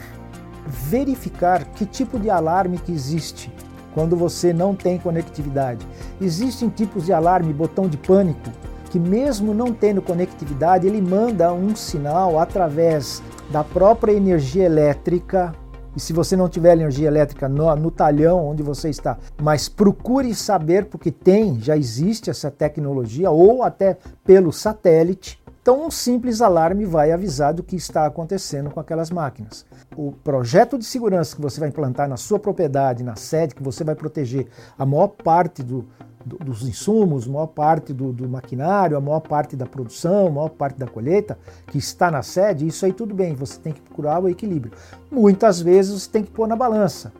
verificar 0.65 1.65
que 1.65 1.85
tipo 1.85 2.17
de 2.17 2.29
alarme 2.29 2.77
que 2.77 2.93
existe 2.93 3.51
quando 3.93 4.15
você 4.15 4.53
não 4.53 4.73
tem 4.73 4.97
conectividade. 4.97 5.85
Existem 6.21 6.69
tipos 6.69 7.05
de 7.05 7.11
alarme, 7.11 7.51
botão 7.51 7.89
de 7.89 7.97
pânico, 7.97 8.49
que 8.89 8.97
mesmo 8.97 9.53
não 9.53 9.73
tendo 9.73 10.01
conectividade, 10.01 10.87
ele 10.87 11.01
manda 11.01 11.51
um 11.51 11.75
sinal 11.75 12.39
através 12.39 13.21
da 13.51 13.65
própria 13.65 14.13
energia 14.13 14.63
elétrica 14.63 15.53
e 15.95 15.99
se 15.99 16.13
você 16.13 16.35
não 16.35 16.49
tiver 16.49 16.73
energia 16.73 17.07
elétrica 17.07 17.47
no, 17.47 17.73
no, 17.75 17.91
talhão 17.91 18.47
onde 18.47 18.63
você 18.63 18.89
está, 18.89 19.17
mas 19.41 19.69
procure 19.69 20.33
saber, 20.33 20.85
porque 20.85 21.11
tem, 21.11 21.59
já 21.59 21.77
existe 21.77 22.29
essa 22.29 22.49
tecnologia, 22.49 23.29
ou 23.29 23.63
até 23.63 23.97
pelo 24.23 24.51
satélite. 24.51 25.41
Então, 25.61 25.85
um 25.85 25.91
simples 25.91 26.41
alarme 26.41 26.83
vai 26.85 27.11
avisar 27.11 27.53
do 27.53 27.63
que 27.63 27.75
está 27.75 28.05
acontecendo 28.05 28.69
com 28.69 28.81
aquelas 28.81 29.09
máquinas. 29.09 29.65
O 29.95 30.11
projeto 30.11 30.77
de 30.77 30.83
segurança 30.83 31.35
que 31.35 31.41
você 31.41 31.59
vai 31.59 31.69
implantar 31.69 32.09
na 32.09 32.17
sua 32.17 32.37
propriedade, 32.37 33.03
na 33.03 33.15
sede, 33.15 33.55
que 33.55 33.63
você 33.63 33.81
vai 33.83 33.95
proteger 33.95 34.47
a 34.77 34.85
maior 34.85 35.07
parte 35.07 35.63
do, 35.63 35.87
dos 36.25 36.63
insumos, 36.63 37.27
maior 37.27 37.47
parte 37.47 37.93
do, 37.93 38.13
do, 38.13 38.27
maquinário, 38.27 38.97
a 38.97 39.01
maior 39.01 39.19
parte 39.19 39.55
da 39.55 39.65
produção, 39.65 40.29
maior 40.29 40.49
parte 40.49 40.77
da 40.77 40.87
colheita 40.87 41.37
que 41.67 41.77
está 41.77 42.09
na 42.09 42.21
sede, 42.21 42.67
isso 42.67 42.85
aí 42.85 42.93
tudo 42.93 43.13
bem, 43.13 43.33
você 43.33 43.59
tem 43.59 43.73
que 43.73 43.81
procurar 43.81 44.21
o 44.21 44.29
equilíbrio. 44.29 44.73
Muitas 45.11 45.61
vezes 45.61 46.01
você 46.01 46.09
tem 46.09 46.23
que 46.23 46.31
pôr 46.31 46.47
na 46.47 46.55
balança. 46.55 47.11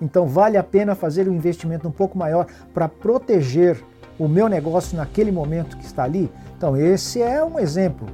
Então 0.00 0.26
vale 0.26 0.56
a 0.56 0.62
pena 0.62 0.94
fazer 0.94 1.28
um 1.28 1.34
investimento 1.34 1.88
um 1.88 1.92
pouco 1.92 2.18
maior 2.18 2.46
para 2.72 2.88
proteger 2.88 3.82
o 4.18 4.28
meu 4.28 4.48
negócio 4.48 4.96
naquele 4.96 5.32
momento 5.32 5.76
que 5.76 5.84
está 5.84 6.04
ali? 6.04 6.30
Então 6.56 6.76
esse 6.76 7.22
é 7.22 7.42
um 7.44 7.58
exemplo. 7.58 8.06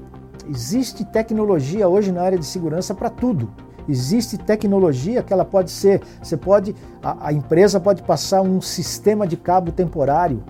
Existe 0.49 1.05
tecnologia 1.05 1.89
hoje 1.89 2.11
na 2.13 2.23
área 2.23 2.39
de 2.39 2.47
segurança 2.47 2.95
para 2.95 3.11
tudo. 3.11 3.51
Existe 3.89 4.39
tecnologia 4.39 5.23
que 5.23 5.33
ela 5.33 5.45
pode 5.45 5.71
ser, 5.71 6.01
você 6.23 6.37
pode, 6.37 6.75
a, 7.03 7.29
a 7.29 7.33
empresa 7.33 7.81
pode 7.81 8.03
passar 8.03 8.43
um 8.43 8.61
sistema 8.61 9.27
de 9.27 9.37
cabo 9.37 9.73
temporário, 9.73 10.43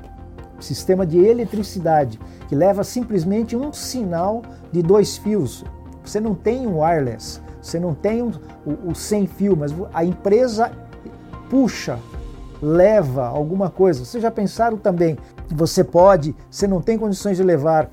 sistema 0.59 1.07
de 1.07 1.19
eletricidade, 1.19 2.21
que 2.49 2.55
leva 2.55 2.85
simplesmente 2.85 3.57
um 3.57 3.73
sinal 3.73 4.43
de 4.71 4.83
dois 4.83 5.17
fios. 5.17 5.65
Você 6.05 6.21
não 6.21 6.35
tem 6.35 6.67
um 6.67 6.81
wireless, 6.81 7.41
você 7.63 7.79
não 7.79 7.95
tem 7.95 8.23
o, 8.23 8.33
o 8.85 8.95
sem 8.95 9.27
fio, 9.27 9.57
mas 9.57 9.73
a 9.93 10.05
empresa 10.05 10.71
puxa, 11.51 11.99
leva 12.63 13.27
alguma 13.27 13.69
coisa. 13.69 14.05
Vocês 14.05 14.23
já 14.23 14.31
pensaram 14.31 14.77
também? 14.79 15.19
Você 15.49 15.83
pode, 15.83 16.35
você 16.49 16.67
não 16.67 16.81
tem 16.81 16.97
condições 16.97 17.37
de 17.37 17.43
levar 17.43 17.91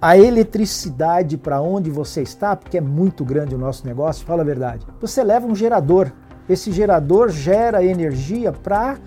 a 0.00 0.16
eletricidade 0.16 1.36
para 1.36 1.60
onde 1.60 1.90
você 1.90 2.22
está, 2.22 2.56
porque 2.56 2.78
é 2.78 2.80
muito 2.80 3.24
grande 3.24 3.54
o 3.54 3.58
nosso 3.58 3.86
negócio, 3.86 4.24
fala 4.24 4.42
a 4.42 4.44
verdade. 4.44 4.86
Você 5.00 5.22
leva 5.22 5.46
um 5.46 5.54
gerador. 5.54 6.10
Esse 6.48 6.72
gerador 6.72 7.28
gera 7.28 7.84
energia 7.84 8.50
para 8.50 8.98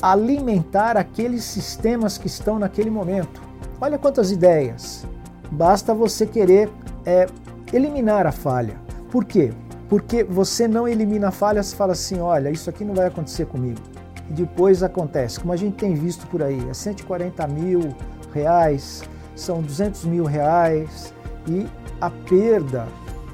alimentar 0.00 0.96
aqueles 0.96 1.44
sistemas 1.44 2.18
que 2.18 2.26
estão 2.26 2.58
naquele 2.58 2.90
momento. 2.90 3.40
Olha 3.80 3.96
quantas 3.96 4.32
ideias. 4.32 5.06
Basta 5.50 5.94
você 5.94 6.26
querer 6.26 6.68
é, 7.06 7.26
eliminar 7.72 8.26
a 8.26 8.32
falha. 8.32 8.74
Por 9.10 9.24
quê? 9.24 9.52
Porque 9.88 10.24
você 10.24 10.66
não 10.66 10.88
elimina 10.88 11.28
a 11.28 11.30
falha, 11.30 11.62
você 11.62 11.76
fala 11.76 11.92
assim: 11.92 12.18
olha, 12.18 12.50
isso 12.50 12.68
aqui 12.68 12.84
não 12.84 12.94
vai 12.94 13.06
acontecer 13.06 13.46
comigo. 13.46 13.80
E 14.28 14.32
depois 14.32 14.82
acontece, 14.82 15.38
como 15.38 15.52
a 15.52 15.56
gente 15.56 15.76
tem 15.76 15.94
visto 15.94 16.26
por 16.26 16.42
aí, 16.42 16.66
é 16.68 16.74
140 16.74 17.46
mil 17.46 17.94
reais, 18.32 19.02
são 19.34 19.60
200 19.62 20.04
mil 20.04 20.24
reais 20.24 21.12
e 21.46 21.66
a 22.00 22.10
perda, 22.10 22.86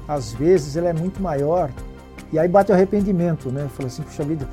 às 0.07 0.31
vezes, 0.33 0.75
ela 0.75 0.89
é 0.89 0.93
muito 0.93 1.21
maior. 1.21 1.71
E 2.31 2.37
aí 2.37 2.47
bate 2.47 2.71
o 2.71 2.75
arrependimento, 2.75 3.51
né? 3.51 3.67
Fala 3.75 3.87
assim, 3.87 4.03
puxa 4.03 4.23
vida, 4.23 4.47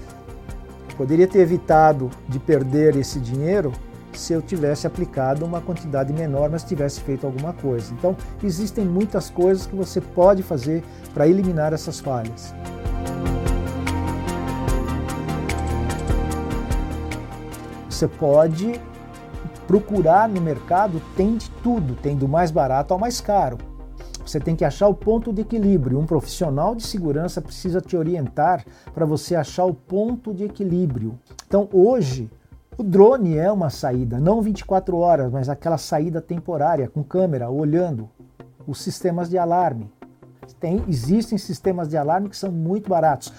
poderia 0.96 1.26
ter 1.26 1.40
evitado 1.40 2.10
de 2.28 2.38
perder 2.38 2.96
esse 2.96 3.20
dinheiro 3.20 3.72
se 4.12 4.32
eu 4.32 4.40
tivesse 4.40 4.86
aplicado 4.86 5.44
uma 5.44 5.60
quantidade 5.60 6.12
menor, 6.12 6.48
mas 6.48 6.64
tivesse 6.64 7.00
feito 7.02 7.26
alguma 7.26 7.52
coisa. 7.52 7.92
Então, 7.92 8.16
existem 8.42 8.84
muitas 8.84 9.28
coisas 9.28 9.66
que 9.66 9.76
você 9.76 10.00
pode 10.00 10.42
fazer 10.42 10.82
para 11.12 11.28
eliminar 11.28 11.72
essas 11.74 12.00
falhas. 12.00 12.54
Você 17.90 18.08
pode 18.08 18.80
procurar 19.66 20.28
no 20.28 20.40
mercado, 20.40 21.00
tem 21.16 21.36
de 21.36 21.50
tudo, 21.62 21.94
tem 21.94 22.16
do 22.16 22.28
mais 22.28 22.50
barato 22.50 22.94
ao 22.94 23.00
mais 23.00 23.20
caro. 23.20 23.58
Você 24.24 24.40
tem 24.40 24.56
que 24.56 24.64
achar 24.64 24.88
o 24.88 24.94
ponto 24.94 25.32
de 25.32 25.42
equilíbrio. 25.42 25.98
Um 25.98 26.06
profissional 26.06 26.74
de 26.74 26.82
segurança 26.84 27.40
precisa 27.40 27.80
te 27.80 27.96
orientar 27.96 28.64
para 28.92 29.06
você 29.06 29.36
achar 29.36 29.64
o 29.64 29.74
ponto 29.74 30.34
de 30.34 30.44
equilíbrio. 30.44 31.16
Então, 31.46 31.68
hoje, 31.72 32.28
o 32.76 32.82
drone 32.82 33.36
é 33.36 33.50
uma 33.50 33.70
saída, 33.70 34.18
não 34.18 34.42
24 34.42 34.96
horas, 34.98 35.30
mas 35.30 35.48
aquela 35.48 35.78
saída 35.78 36.20
temporária, 36.20 36.88
com 36.88 37.04
câmera, 37.04 37.48
olhando 37.48 38.10
os 38.66 38.80
sistemas 38.82 39.30
de 39.30 39.38
alarme. 39.38 39.90
Tem, 40.58 40.82
existem 40.88 41.38
sistemas 41.38 41.88
de 41.88 41.96
alarme 41.96 42.28
que 42.28 42.36
são 42.36 42.50
muito 42.50 42.88
baratos. 42.90 43.32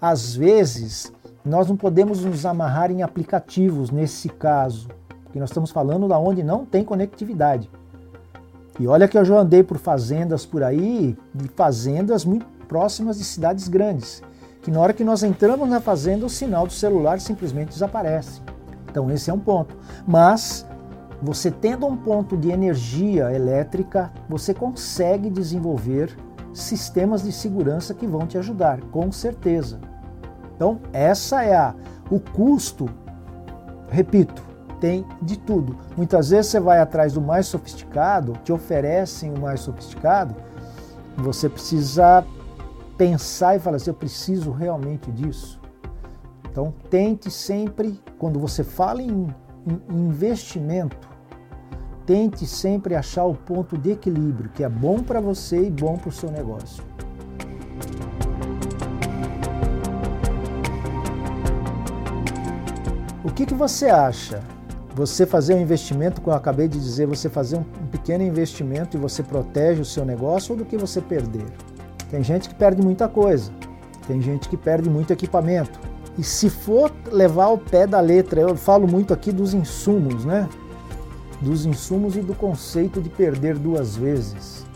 Às 0.00 0.34
vezes, 0.34 1.12
nós 1.44 1.68
não 1.68 1.76
podemos 1.76 2.24
nos 2.24 2.44
amarrar 2.44 2.90
em 2.90 3.02
aplicativos 3.02 3.90
nesse 3.90 4.28
caso, 4.28 4.88
porque 5.32 5.40
nós 5.40 5.48
estamos 5.48 5.70
falando 5.70 6.06
da 6.06 6.18
onde 6.18 6.42
não 6.42 6.66
tem 6.66 6.84
conectividade. 6.84 7.70
E 8.78 8.86
olha 8.86 9.08
que 9.08 9.16
eu 9.16 9.24
já 9.24 9.38
andei 9.38 9.62
por 9.62 9.78
fazendas 9.78 10.44
por 10.44 10.62
aí, 10.62 11.16
de 11.34 11.48
fazendas 11.48 12.22
muito 12.22 12.44
próximas 12.68 13.16
de 13.16 13.24
cidades 13.24 13.66
grandes, 13.66 14.22
que 14.60 14.70
na 14.70 14.78
hora 14.78 14.92
que 14.92 15.02
nós 15.02 15.22
entramos 15.22 15.66
na 15.70 15.80
fazenda, 15.80 16.26
o 16.26 16.28
sinal 16.28 16.66
do 16.66 16.72
celular 16.74 17.18
simplesmente 17.18 17.70
desaparece. 17.70 18.42
Então 18.90 19.10
esse 19.10 19.30
é 19.30 19.32
um 19.32 19.38
ponto. 19.38 19.74
Mas 20.06 20.66
você 21.22 21.50
tendo 21.50 21.86
um 21.86 21.96
ponto 21.96 22.36
de 22.36 22.50
energia 22.50 23.32
elétrica, 23.32 24.12
você 24.28 24.52
consegue 24.52 25.30
desenvolver 25.30 26.14
sistemas 26.52 27.22
de 27.22 27.32
segurança 27.32 27.94
que 27.94 28.06
vão 28.06 28.26
te 28.26 28.36
ajudar, 28.36 28.82
com 28.90 29.10
certeza. 29.10 29.80
Então, 30.54 30.78
essa 30.92 31.42
é 31.42 31.56
a 31.56 31.74
o 32.10 32.20
custo, 32.20 32.90
repito, 33.88 34.51
tem 34.82 35.06
de 35.22 35.38
tudo. 35.38 35.76
Muitas 35.96 36.30
vezes 36.30 36.50
você 36.50 36.58
vai 36.58 36.80
atrás 36.80 37.12
do 37.12 37.20
mais 37.20 37.46
sofisticado, 37.46 38.32
te 38.42 38.52
oferecem 38.52 39.32
o 39.32 39.38
mais 39.38 39.60
sofisticado, 39.60 40.34
você 41.16 41.48
precisa 41.48 42.26
pensar 42.98 43.54
e 43.54 43.60
falar 43.60 43.76
assim, 43.76 43.90
eu 43.90 43.94
preciso 43.94 44.50
realmente 44.50 45.08
disso. 45.12 45.60
Então, 46.50 46.74
tente 46.90 47.30
sempre, 47.30 48.02
quando 48.18 48.40
você 48.40 48.64
fala 48.64 49.00
em, 49.00 49.32
em 49.88 50.00
investimento, 50.08 51.08
tente 52.04 52.44
sempre 52.44 52.96
achar 52.96 53.24
o 53.24 53.34
ponto 53.36 53.78
de 53.78 53.92
equilíbrio 53.92 54.50
que 54.50 54.64
é 54.64 54.68
bom 54.68 55.00
para 55.00 55.20
você 55.20 55.64
e 55.64 55.70
bom 55.70 55.96
para 55.96 56.08
o 56.08 56.12
seu 56.12 56.28
negócio. 56.28 56.82
O 63.22 63.30
que, 63.30 63.46
que 63.46 63.54
você 63.54 63.86
acha? 63.86 64.42
Você 64.94 65.24
fazer 65.24 65.54
um 65.54 65.60
investimento, 65.60 66.20
como 66.20 66.34
eu 66.34 66.38
acabei 66.38 66.68
de 66.68 66.78
dizer, 66.78 67.06
você 67.06 67.28
fazer 67.30 67.56
um 67.56 67.64
pequeno 67.90 68.22
investimento 68.22 68.96
e 68.96 69.00
você 69.00 69.22
protege 69.22 69.80
o 69.80 69.86
seu 69.86 70.04
negócio 70.04 70.52
ou 70.52 70.58
do 70.58 70.66
que 70.66 70.76
você 70.76 71.00
perder? 71.00 71.46
Tem 72.10 72.22
gente 72.22 72.46
que 72.46 72.54
perde 72.54 72.82
muita 72.82 73.08
coisa, 73.08 73.50
tem 74.06 74.20
gente 74.20 74.50
que 74.50 74.56
perde 74.56 74.90
muito 74.90 75.10
equipamento, 75.10 75.80
e 76.18 76.22
se 76.22 76.50
for 76.50 76.92
levar 77.10 77.48
o 77.48 77.58
pé 77.58 77.86
da 77.86 77.98
letra, 78.00 78.42
eu 78.42 78.54
falo 78.54 78.86
muito 78.86 79.14
aqui 79.14 79.32
dos 79.32 79.54
insumos, 79.54 80.26
né? 80.26 80.46
Dos 81.40 81.64
insumos 81.64 82.14
e 82.16 82.20
do 82.20 82.34
conceito 82.34 83.00
de 83.00 83.08
perder 83.08 83.56
duas 83.56 83.96
vezes. 83.96 84.66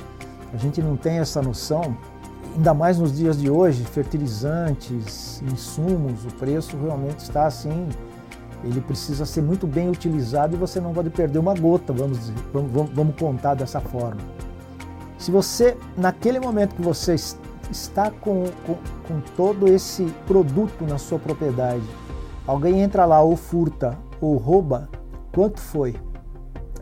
A 0.52 0.56
gente 0.56 0.80
não 0.80 0.96
tem 0.96 1.18
essa 1.18 1.42
noção, 1.42 1.94
ainda 2.56 2.72
mais 2.72 2.96
nos 2.96 3.14
dias 3.14 3.38
de 3.38 3.50
hoje, 3.50 3.84
fertilizantes, 3.84 5.42
insumos, 5.42 6.24
o 6.24 6.34
preço 6.38 6.74
realmente 6.78 7.18
está 7.18 7.46
assim, 7.46 7.86
ele 8.66 8.80
precisa 8.80 9.24
ser 9.24 9.42
muito 9.42 9.66
bem 9.66 9.88
utilizado 9.88 10.54
e 10.54 10.58
você 10.58 10.80
não 10.80 10.92
pode 10.92 11.10
perder 11.10 11.38
uma 11.38 11.54
gota, 11.54 11.92
vamos 11.92 12.18
dizer, 12.18 12.34
vamos, 12.52 12.90
vamos 12.90 13.16
contar 13.16 13.54
dessa 13.54 13.80
forma. 13.80 14.20
Se 15.18 15.30
você, 15.30 15.76
naquele 15.96 16.38
momento 16.38 16.74
que 16.74 16.82
você 16.82 17.14
está 17.70 18.10
com, 18.10 18.44
com, 18.66 18.74
com 19.08 19.20
todo 19.36 19.68
esse 19.68 20.04
produto 20.26 20.84
na 20.84 20.98
sua 20.98 21.18
propriedade, 21.18 21.84
alguém 22.46 22.80
entra 22.80 23.04
lá 23.04 23.22
ou 23.22 23.36
furta 23.36 23.96
ou 24.20 24.36
rouba, 24.36 24.88
quanto 25.32 25.60
foi? 25.60 25.96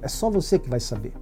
É 0.02 0.08
só 0.08 0.28
você 0.28 0.58
que 0.58 0.68
vai 0.68 0.80
saber. 0.80 1.12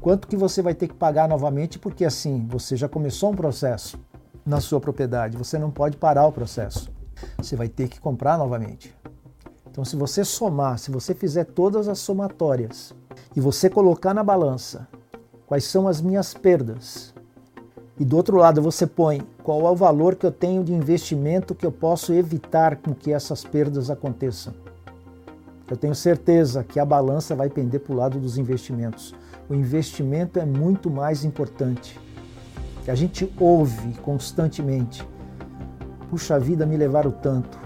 Quanto 0.00 0.28
que 0.28 0.36
você 0.36 0.62
vai 0.62 0.74
ter 0.74 0.88
que 0.88 0.94
pagar 0.94 1.28
novamente, 1.28 1.78
porque 1.78 2.04
assim, 2.04 2.46
você 2.48 2.76
já 2.76 2.88
começou 2.88 3.32
um 3.32 3.34
processo 3.34 3.98
na 4.44 4.60
sua 4.60 4.80
propriedade, 4.80 5.36
você 5.36 5.58
não 5.58 5.70
pode 5.70 5.96
parar 5.96 6.26
o 6.26 6.32
processo. 6.32 6.90
Você 7.38 7.56
vai 7.56 7.68
ter 7.68 7.88
que 7.88 7.98
comprar 7.98 8.38
novamente. 8.38 8.94
Então, 9.76 9.84
se 9.84 9.94
você 9.94 10.24
somar, 10.24 10.78
se 10.78 10.90
você 10.90 11.14
fizer 11.14 11.44
todas 11.44 11.86
as 11.86 11.98
somatórias 11.98 12.94
e 13.36 13.40
você 13.42 13.68
colocar 13.68 14.14
na 14.14 14.24
balança 14.24 14.88
quais 15.46 15.64
são 15.64 15.86
as 15.86 16.00
minhas 16.00 16.32
perdas, 16.32 17.12
e 18.00 18.02
do 18.02 18.16
outro 18.16 18.38
lado 18.38 18.62
você 18.62 18.86
põe 18.86 19.20
qual 19.42 19.66
é 19.66 19.70
o 19.70 19.76
valor 19.76 20.16
que 20.16 20.24
eu 20.24 20.32
tenho 20.32 20.64
de 20.64 20.72
investimento 20.72 21.54
que 21.54 21.66
eu 21.66 21.70
posso 21.70 22.14
evitar 22.14 22.76
com 22.76 22.94
que 22.94 23.12
essas 23.12 23.44
perdas 23.44 23.90
aconteçam. 23.90 24.54
Eu 25.70 25.76
tenho 25.76 25.94
certeza 25.94 26.64
que 26.64 26.80
a 26.80 26.84
balança 26.86 27.34
vai 27.34 27.50
pender 27.50 27.80
para 27.80 27.92
o 27.92 27.96
lado 27.96 28.18
dos 28.18 28.38
investimentos. 28.38 29.14
O 29.46 29.54
investimento 29.54 30.38
é 30.38 30.46
muito 30.46 30.88
mais 30.88 31.22
importante. 31.22 32.00
A 32.88 32.94
gente 32.94 33.30
ouve 33.38 33.92
constantemente. 34.00 35.06
Puxa 36.08 36.40
vida, 36.40 36.64
me 36.64 36.78
levaram 36.78 37.10
tanto. 37.10 37.65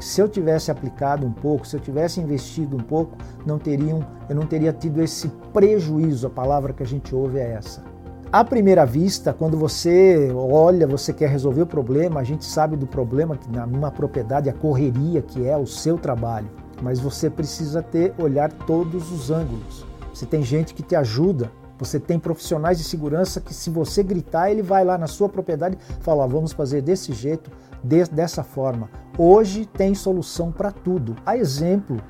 Se 0.00 0.20
eu 0.20 0.28
tivesse 0.28 0.70
aplicado 0.70 1.26
um 1.26 1.32
pouco, 1.32 1.66
se 1.66 1.76
eu 1.76 1.80
tivesse 1.80 2.20
investido 2.20 2.76
um 2.76 2.80
pouco, 2.80 3.16
não 3.44 3.58
teriam, 3.58 4.06
eu 4.28 4.36
não 4.36 4.46
teria 4.46 4.72
tido 4.72 5.02
esse 5.02 5.28
prejuízo. 5.52 6.26
A 6.26 6.30
palavra 6.30 6.72
que 6.72 6.82
a 6.82 6.86
gente 6.86 7.14
ouve 7.14 7.38
é 7.38 7.52
essa 7.52 7.96
à 8.32 8.44
primeira 8.44 8.84
vista, 8.84 9.32
quando 9.32 9.56
você 9.56 10.30
olha, 10.34 10.86
você 10.86 11.12
quer 11.12 11.28
resolver 11.30 11.62
o 11.62 11.66
problema, 11.66 12.20
a 12.20 12.24
gente 12.24 12.44
sabe 12.44 12.76
do 12.76 12.86
problema 12.86 13.36
que 13.36 13.48
numa 13.48 13.90
propriedade, 13.90 14.50
a 14.50 14.52
correria 14.52 15.22
que 15.22 15.46
é 15.46 15.56
o 15.56 15.66
seu 15.66 15.96
trabalho, 15.96 16.48
mas 16.82 17.00
você 17.00 17.30
precisa 17.30 17.82
ter 17.82 18.12
olhar 18.18 18.52
todos 18.52 19.10
os 19.10 19.30
ângulos. 19.30 19.86
Você 20.12 20.26
tem 20.26 20.42
gente 20.42 20.74
que 20.74 20.82
te 20.82 20.94
ajuda, 20.94 21.50
você 21.78 22.00
tem 22.00 22.18
profissionais 22.18 22.78
de 22.78 22.84
segurança 22.84 23.40
que 23.40 23.54
se 23.54 23.70
você 23.70 24.02
gritar, 24.02 24.50
ele 24.50 24.62
vai 24.62 24.84
lá 24.84 24.96
na 24.96 25.06
sua 25.06 25.28
propriedade 25.28 25.78
e 25.88 26.02
fala, 26.02 26.24
ah, 26.24 26.26
vamos 26.26 26.52
fazer 26.52 26.82
desse 26.82 27.12
jeito, 27.12 27.50
dessa 27.82 28.42
forma. 28.42 28.90
Hoje 29.16 29.66
tem 29.66 29.94
solução 29.94 30.50
para 30.50 30.70
tudo. 30.70 31.16
A 31.24 31.36
exemplo 31.36 32.00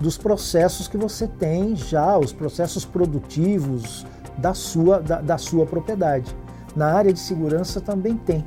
dos 0.00 0.16
processos 0.16 0.88
que 0.88 0.96
você 0.96 1.26
tem 1.26 1.74
já, 1.74 2.18
os 2.18 2.32
processos 2.32 2.84
produtivos, 2.84 4.06
da 4.36 4.54
sua, 4.54 5.00
da, 5.00 5.20
da 5.20 5.38
sua 5.38 5.66
propriedade. 5.66 6.34
Na 6.74 6.92
área 6.92 7.12
de 7.12 7.18
segurança 7.18 7.80
também 7.80 8.16
tem, 8.16 8.44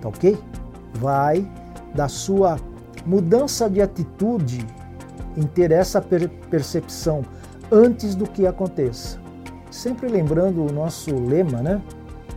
tá 0.00 0.08
ok? 0.08 0.36
Vai 0.94 1.48
da 1.94 2.08
sua 2.08 2.58
mudança 3.06 3.70
de 3.70 3.80
atitude 3.80 4.66
em 5.36 5.42
ter 5.42 5.70
essa 5.70 6.00
per 6.00 6.28
percepção 6.50 7.22
antes 7.70 8.14
do 8.14 8.28
que 8.28 8.46
aconteça. 8.46 9.18
Sempre 9.70 10.08
lembrando 10.08 10.64
o 10.64 10.72
nosso 10.72 11.14
lema, 11.14 11.62
né? 11.62 11.80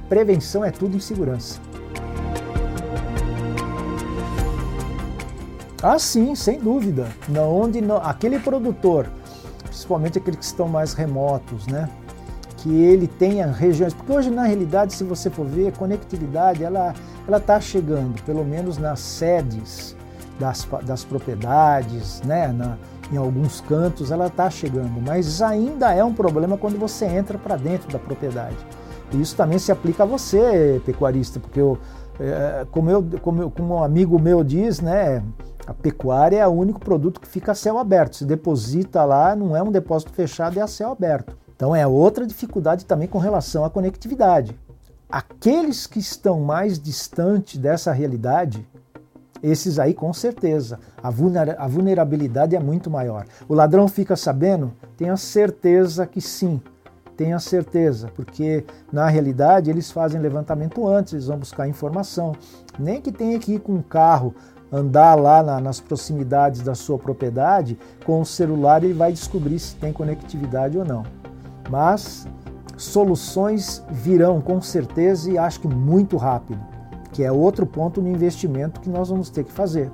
Prevenção 0.08 0.64
é 0.64 0.70
tudo 0.70 0.96
em 0.96 1.00
segurança. 1.00 1.60
Ah, 5.84 5.98
sim, 5.98 6.36
sem 6.36 6.60
dúvida. 6.60 7.08
Na 7.28 7.42
onde 7.42 7.80
aquele 8.04 8.40
produtor, 8.40 9.08
principalmente 9.64 10.18
aqueles 10.18 10.40
que 10.40 10.46
estão 10.46 10.68
mais 10.68 10.94
remotos, 10.94 11.66
né? 11.68 11.90
que 12.62 12.70
ele 12.70 13.08
tenha 13.08 13.48
regiões, 13.48 13.92
porque 13.92 14.12
hoje 14.12 14.30
na 14.30 14.44
realidade, 14.44 14.94
se 14.94 15.04
você 15.04 15.32
for 15.32 15.48
ver, 15.48 15.70
a 15.70 15.72
conectividade 15.72 16.64
ela 16.64 16.94
ela 17.28 17.38
está 17.38 17.60
chegando, 17.60 18.22
pelo 18.24 18.44
menos 18.44 18.78
nas 18.78 19.00
sedes 19.00 19.96
das, 20.40 20.68
das 20.84 21.04
propriedades, 21.04 22.22
né, 22.24 22.48
na, 22.48 22.78
em 23.12 23.18
alguns 23.18 23.62
cantos 23.62 24.12
ela 24.12 24.28
está 24.28 24.50
chegando, 24.50 25.02
mas 25.06 25.42
ainda 25.42 25.94
é 25.94 26.04
um 26.04 26.14
problema 26.14 26.58
quando 26.58 26.80
você 26.80 27.06
entra 27.06 27.38
para 27.38 27.56
dentro 27.56 27.92
da 27.92 28.00
propriedade. 28.00 28.58
E 29.12 29.22
isso 29.22 29.36
também 29.36 29.60
se 29.60 29.72
aplica 29.72 30.04
a 30.04 30.06
você, 30.06 30.82
pecuarista, 30.86 31.40
porque 31.40 31.60
eu, 31.60 31.78
é, 32.20 32.66
como, 32.72 32.90
eu, 32.90 33.06
como, 33.22 33.42
eu, 33.42 33.52
como 33.52 33.76
um 33.76 33.84
amigo 33.84 34.18
meu 34.20 34.44
diz, 34.44 34.80
né, 34.80 35.24
a 35.66 35.74
pecuária 35.74 36.40
é 36.40 36.48
o 36.48 36.52
único 36.52 36.80
produto 36.80 37.20
que 37.20 37.28
fica 37.28 37.52
a 37.52 37.56
céu 37.56 37.78
aberto. 37.78 38.16
Se 38.16 38.26
deposita 38.26 39.04
lá, 39.04 39.36
não 39.36 39.56
é 39.56 39.62
um 39.62 39.72
depósito 39.72 40.12
fechado, 40.12 40.58
é 40.58 40.62
a 40.62 40.68
céu 40.68 40.92
aberto. 40.92 41.38
Então 41.56 41.76
é 41.76 41.86
outra 41.86 42.26
dificuldade 42.26 42.86
também 42.86 43.08
com 43.08 43.20
relação 43.20 43.64
à 43.64 43.70
conectividade. 43.70 44.60
Aqueles 45.10 45.86
que 45.86 46.00
estão 46.00 46.40
mais 46.42 46.80
distantes 46.80 47.60
dessa 47.60 47.92
realidade, 47.92 48.68
esses 49.44 49.78
aí 49.78 49.94
com 49.94 50.12
certeza, 50.14 50.80
a 51.02 51.68
vulnerabilidade 51.68 52.56
é 52.56 52.60
muito 52.60 52.90
maior. 52.90 53.26
O 53.48 53.54
ladrão 53.54 53.88
fica 53.88 54.16
sabendo? 54.16 54.74
Tenha 54.98 55.18
certeza 55.18 56.08
que 56.08 56.22
sim, 56.22 56.62
tenha 57.16 57.38
certeza, 57.40 58.10
porque 58.16 58.66
na 58.92 59.08
realidade 59.08 59.70
eles 59.70 59.92
fazem 59.92 60.22
levantamento 60.22 60.88
antes, 60.88 61.14
eles 61.14 61.28
vão 61.28 61.38
buscar 61.38 61.68
informação. 61.68 62.34
Nem 62.80 63.02
que 63.02 63.12
tenha 63.12 63.38
que 63.38 63.56
ir 63.56 63.60
com 63.60 63.74
um 63.74 63.82
carro 63.82 64.34
andar 64.72 65.16
lá 65.16 65.44
na, 65.44 65.60
nas 65.60 65.80
proximidades 65.80 66.62
da 66.62 66.76
sua 66.76 66.98
propriedade, 66.98 67.78
com 68.06 68.22
o 68.22 68.26
celular 68.26 68.84
ele 68.84 68.94
vai 68.94 69.12
descobrir 69.12 69.60
se 69.60 69.76
tem 69.76 69.92
conectividade 69.92 70.78
ou 70.78 70.86
não 70.86 71.04
mas 71.72 72.28
soluções 72.78 73.84
virão 73.90 74.42
com 74.42 74.62
certeza 74.62 75.32
e 75.32 75.38
acho 75.38 75.62
que 75.62 75.68
muito 75.68 76.18
rápido, 76.18 76.60
que 77.14 77.24
é 77.24 77.32
outro 77.32 77.66
ponto 77.66 78.02
no 78.02 78.10
investimento 78.10 78.82
que 78.82 78.90
nós 78.90 79.10
vamos 79.10 79.30
ter 79.30 79.46
que 79.46 79.52
fazer. 79.52 79.90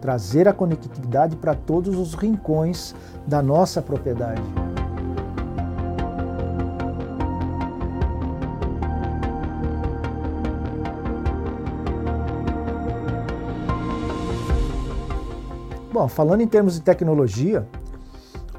Trazer 0.00 0.48
a 0.48 0.52
conectividade 0.52 1.36
para 1.36 1.54
todos 1.54 1.98
os 1.98 2.14
rincões 2.14 2.94
da 3.26 3.42
nossa 3.42 3.82
propriedade. 3.82 4.63
Bom, 15.94 16.08
falando 16.08 16.40
em 16.40 16.48
termos 16.48 16.74
de 16.74 16.80
tecnologia, 16.82 17.64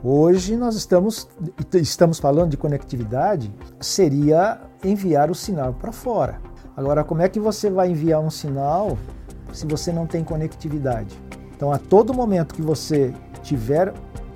Hoje 0.01 0.55
nós 0.55 0.75
estamos, 0.75 1.27
estamos 1.73 2.19
falando 2.19 2.51
de 2.51 2.57
conectividade, 2.57 3.51
seria 3.79 4.61
enviar 4.83 5.31
o 5.31 5.35
sinal 5.35 5.73
para 5.73 5.91
fora. 5.91 6.39
Agora, 6.77 7.03
como 7.03 7.23
é 7.23 7.29
que 7.29 7.39
você 7.39 7.71
vai 7.71 7.89
enviar 7.89 8.21
um 8.21 8.29
sinal 8.29 8.99
se 9.51 9.65
você 9.65 9.91
não 9.91 10.05
tem 10.05 10.23
conectividade? 10.23 11.19
Então, 11.55 11.71
a 11.71 11.79
todo 11.79 12.13
momento 12.13 12.53
que 12.53 12.61
você 12.61 13.11
tiver 13.41 13.91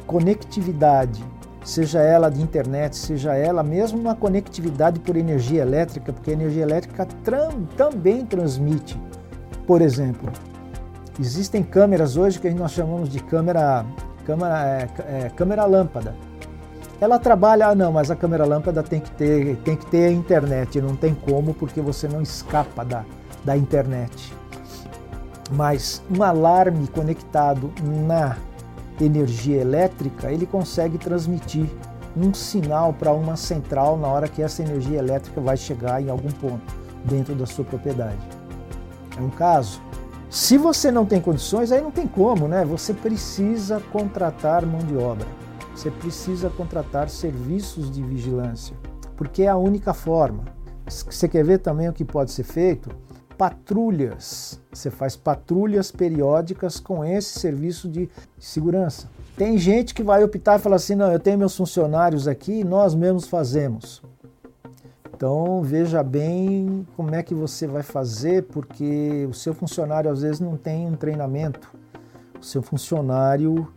conectividade, 0.07 1.23
seja 1.63 1.99
ela 2.01 2.29
de 2.29 2.41
internet, 2.41 2.97
seja 2.97 3.35
ela 3.35 3.61
mesmo 3.61 3.99
uma 3.99 4.15
conectividade 4.15 4.99
por 4.99 5.15
energia 5.15 5.61
elétrica, 5.61 6.11
porque 6.11 6.31
a 6.31 6.33
energia 6.33 6.63
elétrica 6.63 7.07
também 7.77 8.25
transmite. 8.25 8.99
Por 9.67 9.83
exemplo, 9.83 10.31
existem 11.19 11.61
câmeras 11.61 12.15
hoje 12.15 12.39
que 12.39 12.49
nós 12.51 12.71
chamamos 12.71 13.09
de 13.09 13.19
câmera 13.19 13.85
câmera, 14.25 14.67
é, 14.67 14.89
é, 15.25 15.29
câmera 15.29 15.65
lâmpada. 15.65 16.15
Ela 17.01 17.17
trabalha, 17.17 17.67
ah 17.67 17.75
não, 17.75 17.91
mas 17.91 18.11
a 18.11 18.15
câmera 18.15 18.45
lâmpada 18.45 18.83
tem 18.83 18.99
que 18.99 19.09
ter, 19.11 19.55
tem 19.57 19.75
que 19.75 19.85
ter 19.85 20.07
a 20.07 20.11
internet, 20.11 20.81
não 20.81 20.95
tem 20.95 21.15
como 21.15 21.53
porque 21.53 21.81
você 21.81 22.07
não 22.07 22.21
escapa 22.21 22.83
da, 22.83 23.05
da 23.43 23.57
internet. 23.57 24.33
Mas 25.51 26.03
um 26.15 26.21
alarme 26.21 26.87
conectado 26.87 27.71
na 28.05 28.37
energia 29.01 29.61
elétrica, 29.61 30.31
ele 30.31 30.45
consegue 30.45 30.97
transmitir 30.97 31.67
um 32.15 32.33
sinal 32.33 32.91
para 32.91 33.13
uma 33.13 33.35
central 33.37 33.97
na 33.97 34.07
hora 34.07 34.27
que 34.27 34.41
essa 34.41 34.61
energia 34.61 34.99
elétrica 34.99 35.39
vai 35.39 35.55
chegar 35.55 36.01
em 36.01 36.09
algum 36.09 36.31
ponto 36.31 36.75
dentro 37.05 37.33
da 37.33 37.45
sua 37.45 37.63
propriedade. 37.63 38.19
É 39.17 39.21
um 39.21 39.29
caso. 39.29 39.81
Se 40.29 40.59
você 40.59 40.91
não 40.91 41.07
tem 41.07 41.19
condições, 41.19 41.71
aí 41.71 41.81
não 41.81 41.89
tem 41.89 42.05
como, 42.05 42.47
né? 42.47 42.63
Você 42.63 42.93
precisa 42.93 43.79
contratar 43.91 44.63
mão 44.63 44.77
de 44.77 44.95
obra. 44.95 45.25
Você 45.75 45.89
precisa 45.89 46.51
contratar 46.51 47.09
serviços 47.09 47.89
de 47.89 48.03
vigilância, 48.03 48.77
porque 49.17 49.41
é 49.41 49.47
a 49.47 49.57
única 49.57 49.91
forma. 49.91 50.43
Você 50.85 51.27
quer 51.27 51.43
ver 51.43 51.57
também 51.57 51.89
o 51.89 51.93
que 51.93 52.05
pode 52.05 52.31
ser 52.31 52.43
feito? 52.43 52.91
Patrulhas. 53.39 54.61
Você 54.71 54.91
faz 54.91 55.15
patrulhas 55.15 55.91
periódicas 55.91 56.79
com 56.79 57.03
esse 57.03 57.39
serviço 57.39 57.89
de 57.89 58.07
segurança. 58.37 59.09
Tem 59.35 59.57
gente 59.57 59.95
que 59.95 60.03
vai 60.03 60.23
optar 60.23 60.59
e 60.59 60.61
falar 60.61 60.75
assim: 60.75 60.93
não, 60.93 61.11
eu 61.11 61.19
tenho 61.19 61.39
meus 61.39 61.57
funcionários 61.57 62.27
aqui, 62.27 62.63
nós 62.63 62.93
mesmos 62.93 63.27
fazemos. 63.27 64.03
Então 65.19 65.61
veja 65.61 66.01
bem 66.01 66.87
como 66.95 67.13
é 67.13 67.21
que 67.21 67.35
você 67.35 67.67
vai 67.67 67.83
fazer, 67.83 68.43
porque 68.43 69.27
o 69.29 69.33
seu 69.33 69.53
funcionário 69.53 70.09
às 70.09 70.21
vezes 70.21 70.39
não 70.39 70.55
tem 70.55 70.87
um 70.87 70.95
treinamento. 70.95 71.69
O 72.39 72.45
seu 72.45 72.61
funcionário 72.61 73.67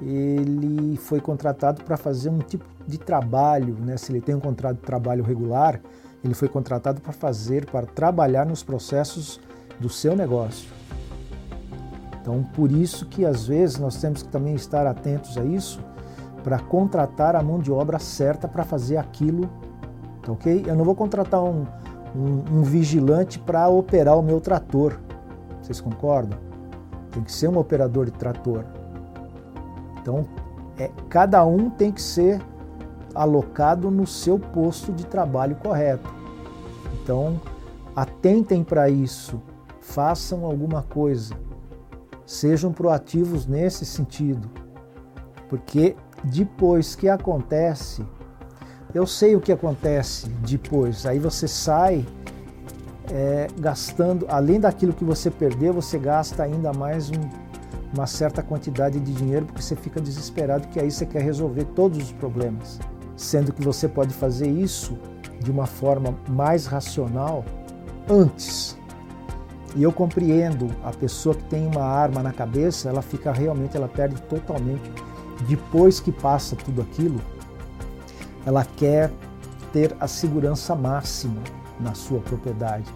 ele 0.00 0.96
foi 0.96 1.20
contratado 1.20 1.82
para 1.82 1.96
fazer 1.96 2.30
um 2.30 2.38
tipo 2.38 2.64
de 2.86 2.96
trabalho, 2.96 3.74
né? 3.80 3.96
Se 3.96 4.12
ele 4.12 4.20
tem 4.20 4.36
um 4.36 4.40
contrato 4.40 4.76
de 4.76 4.82
trabalho 4.82 5.24
regular, 5.24 5.80
ele 6.22 6.32
foi 6.32 6.48
contratado 6.48 7.00
para 7.00 7.12
fazer, 7.12 7.66
para 7.66 7.84
trabalhar 7.84 8.46
nos 8.46 8.62
processos 8.62 9.40
do 9.80 9.88
seu 9.88 10.14
negócio. 10.14 10.70
Então, 12.20 12.44
por 12.54 12.70
isso 12.70 13.04
que 13.06 13.26
às 13.26 13.48
vezes 13.48 13.80
nós 13.80 14.00
temos 14.00 14.22
que 14.22 14.28
também 14.28 14.54
estar 14.54 14.86
atentos 14.86 15.36
a 15.36 15.44
isso, 15.44 15.80
para 16.44 16.60
contratar 16.60 17.34
a 17.34 17.42
mão 17.42 17.58
de 17.58 17.72
obra 17.72 17.98
certa 17.98 18.46
para 18.46 18.62
fazer 18.62 18.96
aquilo 18.96 19.50
Tá 20.28 20.32
ok? 20.32 20.64
Eu 20.66 20.76
não 20.76 20.84
vou 20.84 20.94
contratar 20.94 21.42
um, 21.42 21.64
um, 22.14 22.58
um 22.58 22.62
vigilante 22.62 23.38
para 23.38 23.66
operar 23.68 24.18
o 24.18 24.22
meu 24.22 24.42
trator. 24.42 24.98
Vocês 25.62 25.80
concordam? 25.80 26.38
Tem 27.10 27.22
que 27.22 27.32
ser 27.32 27.48
um 27.48 27.56
operador 27.56 28.04
de 28.04 28.12
trator. 28.12 28.62
Então, 29.98 30.28
é, 30.78 30.90
cada 31.08 31.44
um 31.46 31.70
tem 31.70 31.90
que 31.90 32.02
ser 32.02 32.42
alocado 33.14 33.90
no 33.90 34.06
seu 34.06 34.38
posto 34.38 34.92
de 34.92 35.06
trabalho 35.06 35.56
correto. 35.56 36.14
Então, 37.02 37.40
atentem 37.96 38.62
para 38.62 38.90
isso, 38.90 39.40
façam 39.80 40.44
alguma 40.44 40.82
coisa, 40.82 41.34
sejam 42.26 42.70
proativos 42.70 43.46
nesse 43.46 43.86
sentido, 43.86 44.50
porque 45.48 45.96
depois 46.22 46.94
que 46.94 47.08
acontece, 47.08 48.04
eu 48.94 49.06
sei 49.06 49.36
o 49.36 49.40
que 49.40 49.52
acontece 49.52 50.28
depois. 50.46 51.04
Aí 51.04 51.18
você 51.18 51.46
sai 51.46 52.06
é, 53.10 53.48
gastando, 53.58 54.26
além 54.28 54.58
daquilo 54.60 54.92
que 54.92 55.04
você 55.04 55.30
perdeu, 55.30 55.72
você 55.72 55.98
gasta 55.98 56.42
ainda 56.42 56.72
mais 56.72 57.10
um, 57.10 57.28
uma 57.94 58.06
certa 58.06 58.42
quantidade 58.42 58.98
de 58.98 59.12
dinheiro 59.12 59.46
porque 59.46 59.62
você 59.62 59.76
fica 59.76 60.00
desesperado 60.00 60.68
que 60.68 60.80
aí 60.80 60.90
você 60.90 61.04
quer 61.06 61.22
resolver 61.22 61.64
todos 61.64 61.98
os 61.98 62.12
problemas. 62.12 62.78
Sendo 63.16 63.52
que 63.52 63.62
você 63.62 63.88
pode 63.88 64.14
fazer 64.14 64.48
isso 64.48 64.96
de 65.40 65.50
uma 65.50 65.66
forma 65.66 66.16
mais 66.28 66.66
racional 66.66 67.44
antes. 68.08 68.76
E 69.76 69.82
eu 69.82 69.92
compreendo 69.92 70.68
a 70.82 70.90
pessoa 70.90 71.34
que 71.34 71.44
tem 71.44 71.66
uma 71.66 71.82
arma 71.82 72.22
na 72.22 72.32
cabeça, 72.32 72.88
ela 72.88 73.02
fica 73.02 73.32
realmente, 73.32 73.76
ela 73.76 73.88
perde 73.88 74.20
totalmente 74.22 74.90
depois 75.46 76.00
que 76.00 76.10
passa 76.10 76.56
tudo 76.56 76.80
aquilo 76.80 77.20
ela 78.46 78.64
quer 78.64 79.10
ter 79.72 79.94
a 80.00 80.08
segurança 80.08 80.74
máxima 80.74 81.40
na 81.80 81.94
sua 81.94 82.20
propriedade. 82.20 82.92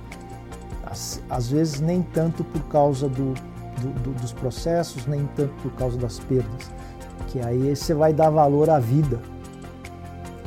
Às, 0.84 1.22
às 1.28 1.50
vezes, 1.50 1.80
nem 1.80 2.02
tanto 2.02 2.44
por 2.44 2.62
causa 2.64 3.08
do, 3.08 3.34
do, 3.80 4.00
do, 4.02 4.20
dos 4.20 4.32
processos, 4.32 5.06
nem 5.06 5.26
tanto 5.36 5.52
por 5.62 5.72
causa 5.72 5.96
das 5.98 6.18
perdas, 6.18 6.70
que 7.28 7.40
aí 7.40 7.74
você 7.74 7.94
vai 7.94 8.12
dar 8.12 8.30
valor 8.30 8.68
à 8.68 8.78
vida, 8.78 9.20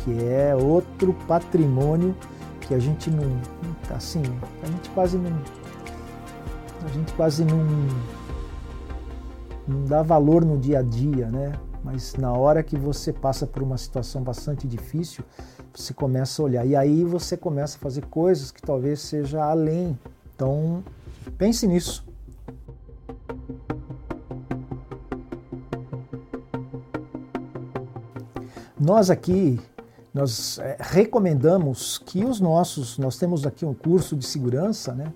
que 0.03 0.23
é 0.23 0.55
outro 0.55 1.13
patrimônio 1.27 2.15
que 2.62 2.73
a 2.73 2.79
gente 2.79 3.10
não, 3.10 3.39
assim, 3.95 4.23
a 4.63 4.65
gente 4.67 4.89
quase 4.89 5.17
não, 5.17 5.38
a 6.84 6.88
gente 6.89 7.13
quase 7.13 7.45
não, 7.45 7.65
não 9.67 9.86
dá 9.86 10.01
valor 10.01 10.43
no 10.43 10.58
dia 10.58 10.79
a 10.79 10.81
dia, 10.81 11.27
né? 11.27 11.53
Mas 11.85 12.15
na 12.15 12.33
hora 12.33 12.63
que 12.63 12.75
você 12.75 13.13
passa 13.13 13.45
por 13.45 13.61
uma 13.61 13.77
situação 13.77 14.23
bastante 14.23 14.67
difícil, 14.67 15.23
você 15.71 15.93
começa 15.93 16.41
a 16.41 16.45
olhar 16.45 16.65
e 16.65 16.75
aí 16.75 17.03
você 17.03 17.37
começa 17.37 17.77
a 17.77 17.79
fazer 17.79 18.03
coisas 18.07 18.49
que 18.49 18.59
talvez 18.59 19.01
seja 19.01 19.43
além. 19.43 19.95
Então, 20.33 20.83
pense 21.37 21.67
nisso. 21.67 22.03
Nós 28.79 29.11
aqui 29.11 29.61
nós 30.11 30.57
é, 30.57 30.77
recomendamos 30.79 31.99
que 31.99 32.25
os 32.25 32.39
nossos, 32.39 32.97
nós 32.97 33.15
temos 33.17 33.45
aqui 33.45 33.63
um 33.63 33.75
curso 33.75 34.15
de 34.15 34.25
segurança, 34.25 34.91
né? 34.91 35.13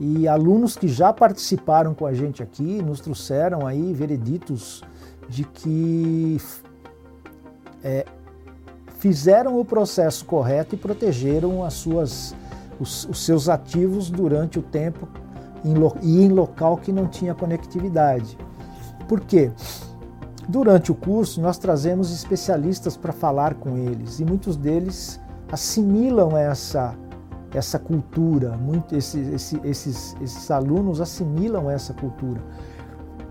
E 0.00 0.26
alunos 0.26 0.76
que 0.76 0.88
já 0.88 1.12
participaram 1.12 1.94
com 1.94 2.04
a 2.04 2.12
gente 2.12 2.42
aqui 2.42 2.82
nos 2.82 2.98
trouxeram 3.00 3.64
aí 3.64 3.92
vereditos 3.92 4.82
de 5.28 5.44
que 5.44 6.40
é, 7.82 8.06
fizeram 8.98 9.58
o 9.58 9.64
processo 9.64 10.24
correto 10.24 10.74
e 10.74 10.78
protegeram 10.78 11.64
as 11.64 11.74
suas, 11.74 12.34
os, 12.78 13.04
os 13.04 13.24
seus 13.24 13.48
ativos 13.48 14.10
durante 14.10 14.58
o 14.58 14.62
tempo 14.62 15.08
em, 15.64 15.74
e 16.02 16.22
em 16.22 16.28
local 16.28 16.76
que 16.76 16.92
não 16.92 17.06
tinha 17.06 17.34
conectividade. 17.34 18.36
Por 19.08 19.20
quê? 19.20 19.52
Durante 20.48 20.92
o 20.92 20.94
curso, 20.94 21.40
nós 21.40 21.58
trazemos 21.58 22.10
especialistas 22.12 22.96
para 22.96 23.12
falar 23.12 23.54
com 23.54 23.76
eles 23.76 24.20
e 24.20 24.24
muitos 24.24 24.56
deles 24.56 25.20
assimilam 25.50 26.36
essa, 26.36 26.94
essa 27.52 27.78
cultura, 27.78 28.56
muito, 28.56 28.94
esse, 28.94 29.20
esse, 29.20 29.60
esses, 29.64 30.16
esses 30.20 30.50
alunos 30.50 31.00
assimilam 31.00 31.70
essa 31.70 31.94
cultura 31.94 32.40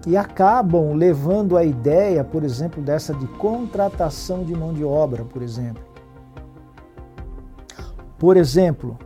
e 0.06 0.18
acabam 0.18 0.94
levando 0.94 1.58
a 1.58 1.64
ideia, 1.64 2.24
por 2.24 2.44
exemplo, 2.44 2.82
dessa 2.82 3.14
de 3.14 3.28
contratação 3.28 4.44
de 4.44 4.54
mão 4.54 4.74
de 4.74 4.84
obra, 4.84 5.24
por 5.24 5.42
exemplo. 5.42 5.84
Por 8.18 8.36
exemplo, 8.38 8.98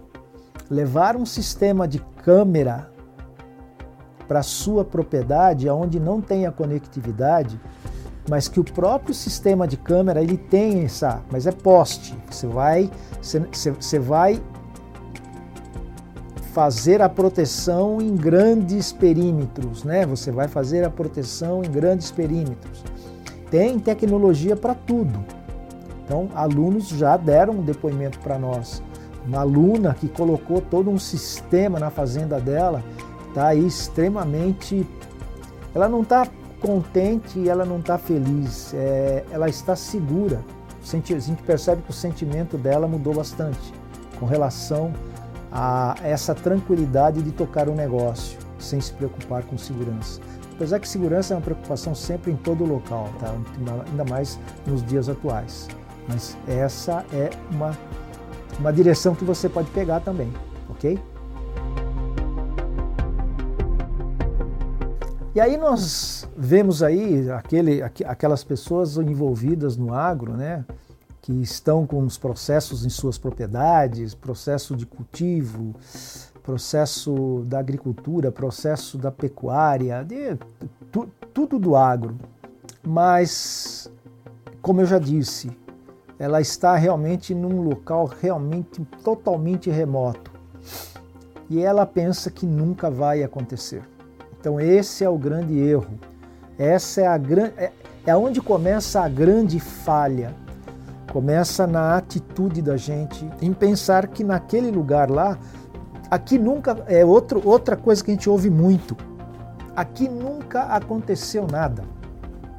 levar 0.70 1.16
um 1.16 1.26
sistema 1.26 1.88
de 1.88 2.00
câmera 2.24 2.92
para 4.28 4.44
sua 4.44 4.84
propriedade, 4.84 5.70
onde 5.70 6.00
não 6.00 6.20
tenha 6.20 6.52
conectividade, 6.52 7.60
mas 8.30 8.48
que 8.48 8.60
o 8.60 8.64
próprio 8.64 9.14
sistema 9.14 9.68
de 9.68 9.78
câmera 9.78 10.22
ele 10.22 10.38
tem 10.38 10.84
essa, 10.84 11.22
mas 11.32 11.48
é 11.48 11.52
poste. 11.52 12.18
Você 12.30 12.46
vai, 12.46 12.92
você, 13.22 13.40
você 13.72 14.00
vai 14.00 14.42
fazer 16.58 17.04
a 17.04 17.08
proteção 17.08 18.02
em 18.02 18.16
grandes 18.16 18.92
perímetros, 18.92 19.84
né? 19.84 20.08
Você 20.08 20.32
vai 20.32 20.48
fazer 20.48 20.84
a 20.84 20.90
proteção 20.90 21.64
em 21.64 21.70
grandes 21.70 22.10
perímetros. 22.10 22.84
Tem 23.52 23.78
tecnologia 23.78 24.56
para 24.56 24.74
tudo. 24.74 25.24
Então, 26.04 26.28
alunos 26.34 26.88
já 26.88 27.16
deram 27.16 27.54
um 27.54 27.62
depoimento 27.62 28.18
para 28.22 28.40
nós. 28.40 28.82
Uma 29.24 29.42
aluna 29.42 29.94
que 29.94 30.08
colocou 30.08 30.60
todo 30.60 30.90
um 30.90 30.98
sistema 30.98 31.80
na 31.80 31.92
fazenda 31.92 32.40
dela 32.40 32.84
está 33.28 33.50
aí 33.50 33.68
extremamente. 33.68 34.84
Ela 35.76 35.88
não 35.88 36.02
está 36.02 36.28
contente 36.60 37.38
e 37.38 37.50
ela 37.50 37.66
não 37.66 37.78
está 37.78 38.00
feliz, 38.00 38.74
é, 38.74 39.24
ela 39.30 39.48
está 39.48 39.76
segura. 39.76 40.42
A 40.82 41.20
gente 41.20 41.44
percebe 41.44 41.84
que 41.84 41.92
o 41.92 41.94
sentimento 41.94 42.58
dela 42.58 42.88
mudou 42.88 43.14
bastante 43.14 43.72
com 44.20 44.26
relação 44.26 44.92
a 45.52 45.96
essa 46.04 46.36
tranquilidade 46.36 47.22
de 47.22 47.32
tocar 47.32 47.70
um 47.70 47.76
negócio 47.76 48.38
sem 48.60 48.82
se 48.82 48.92
preocupar 48.94 49.44
com 49.44 49.58
segurança. 49.58 50.20
Apesar 50.56 50.80
que 50.80 50.90
segurança 50.90 51.34
é 51.34 51.38
uma 51.38 51.44
preocupação 51.44 51.94
sempre 51.94 52.32
em 52.32 52.36
todo 52.36 52.66
local, 52.66 53.10
tá? 53.20 53.34
ainda 53.88 54.04
mais 54.06 54.40
nos 54.66 54.84
dias 54.84 55.08
atuais. 55.08 55.68
Mas 56.08 56.36
essa 56.48 57.06
é 57.14 57.30
uma, 57.52 57.78
uma 58.60 58.74
direção 58.74 59.14
que 59.14 59.24
você 59.24 59.48
pode 59.48 59.70
pegar 59.70 60.00
também, 60.00 60.34
ok? 60.70 61.00
E 65.36 65.40
aí 65.40 65.56
nós 65.56 66.28
vemos 66.36 66.82
aí 66.82 67.30
aquele, 67.30 67.84
aquelas 67.84 68.44
pessoas 68.44 68.98
envolvidas 68.98 69.78
no 69.78 69.94
agro, 69.94 70.34
né, 70.34 70.66
que 71.28 71.34
estão 71.42 71.86
com 71.86 72.00
os 72.04 72.18
processos 72.18 72.86
em 72.86 72.90
suas 72.90 73.18
propriedades, 73.18 74.16
processo 74.16 74.78
de 74.78 74.86
cultivo, 74.86 75.76
processo 76.42 77.44
da 77.46 77.60
agricultura, 77.60 78.32
processo 78.32 78.98
da 78.98 79.12
pecuária, 79.12 80.06
de, 80.06 80.38
tu, 80.90 81.10
tudo 81.34 81.60
do 81.60 81.76
agro. 81.76 82.18
Mas, 82.82 83.92
como 84.62 84.80
eu 84.80 84.86
já 84.86 84.98
disse, 84.98 85.52
ela 86.18 86.40
está 86.40 86.78
realmente 86.78 87.36
num 87.36 87.62
local 87.62 88.06
realmente 88.06 88.82
totalmente 89.04 89.70
remoto. 89.70 90.32
E 91.50 91.60
ela 91.60 91.86
pensa 91.86 92.32
que 92.32 92.46
nunca 92.46 92.90
vai 92.90 93.22
acontecer. 93.22 93.84
Então 94.40 94.62
esse 94.62 95.04
é 95.04 95.10
o 95.10 95.18
grande 95.18 95.60
erro. 95.60 96.00
Essa 96.58 97.02
é 97.02 97.08
a 97.08 97.18
grande 97.18 97.54
é, 97.58 97.74
é 98.06 98.16
onde 98.16 98.40
começa 98.40 99.02
a 99.02 99.10
grande 99.10 99.60
falha. 99.60 100.47
Começa 101.18 101.66
na 101.66 101.98
atitude 101.98 102.62
da 102.62 102.78
gente 102.78 103.28
em 103.42 103.52
pensar 103.52 104.06
que 104.06 104.24
naquele 104.24 104.70
lugar 104.70 105.10
lá, 105.10 105.36
aqui 106.12 106.38
nunca 106.38 106.78
é 106.86 107.04
outro, 107.04 107.42
outra 107.44 107.76
coisa 107.76 108.04
que 108.04 108.12
a 108.12 108.14
gente 108.14 108.30
ouve 108.30 108.52
muito. 108.52 108.96
Aqui 109.76 110.08
nunca 110.08 110.66
aconteceu 110.66 111.48
nada. 111.52 111.84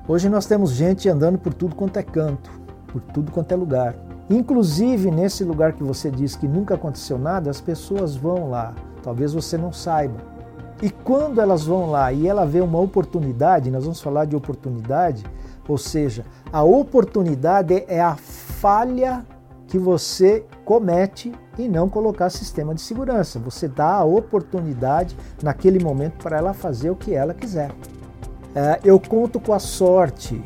Hoje 0.08 0.28
nós 0.28 0.44
temos 0.44 0.72
gente 0.72 1.08
andando 1.08 1.38
por 1.38 1.54
tudo 1.54 1.76
quanto 1.76 1.98
é 1.98 2.02
canto, 2.02 2.50
por 2.88 3.00
tudo 3.00 3.30
quanto 3.30 3.52
é 3.52 3.54
lugar. 3.54 3.94
Inclusive 4.28 5.08
nesse 5.08 5.44
lugar 5.44 5.74
que 5.74 5.84
você 5.84 6.10
diz 6.10 6.34
que 6.34 6.48
nunca 6.48 6.74
aconteceu 6.74 7.16
nada, 7.16 7.50
as 7.50 7.60
pessoas 7.60 8.16
vão 8.16 8.50
lá. 8.50 8.74
Talvez 9.04 9.32
você 9.32 9.56
não 9.56 9.72
saiba. 9.72 10.16
E 10.82 10.90
quando 10.90 11.40
elas 11.40 11.64
vão 11.64 11.92
lá 11.92 12.12
e 12.12 12.26
ela 12.26 12.44
vê 12.44 12.60
uma 12.60 12.80
oportunidade, 12.80 13.70
nós 13.70 13.84
vamos 13.84 14.00
falar 14.00 14.24
de 14.24 14.34
oportunidade, 14.34 15.24
ou 15.68 15.78
seja, 15.78 16.24
a 16.52 16.64
oportunidade 16.64 17.84
é 17.86 18.00
a 18.00 18.16
falha 18.60 19.24
que 19.68 19.78
você 19.78 20.44
comete 20.64 21.30
em 21.58 21.68
não 21.68 21.88
colocar 21.88 22.30
sistema 22.30 22.74
de 22.74 22.80
segurança. 22.80 23.38
Você 23.38 23.68
dá 23.68 23.94
a 23.94 24.04
oportunidade 24.04 25.16
naquele 25.42 25.82
momento 25.82 26.22
para 26.22 26.38
ela 26.38 26.54
fazer 26.54 26.90
o 26.90 26.96
que 26.96 27.14
ela 27.14 27.34
quiser. 27.34 27.70
É, 28.54 28.80
eu 28.82 28.98
conto 28.98 29.38
com 29.38 29.52
a 29.52 29.58
sorte. 29.58 30.42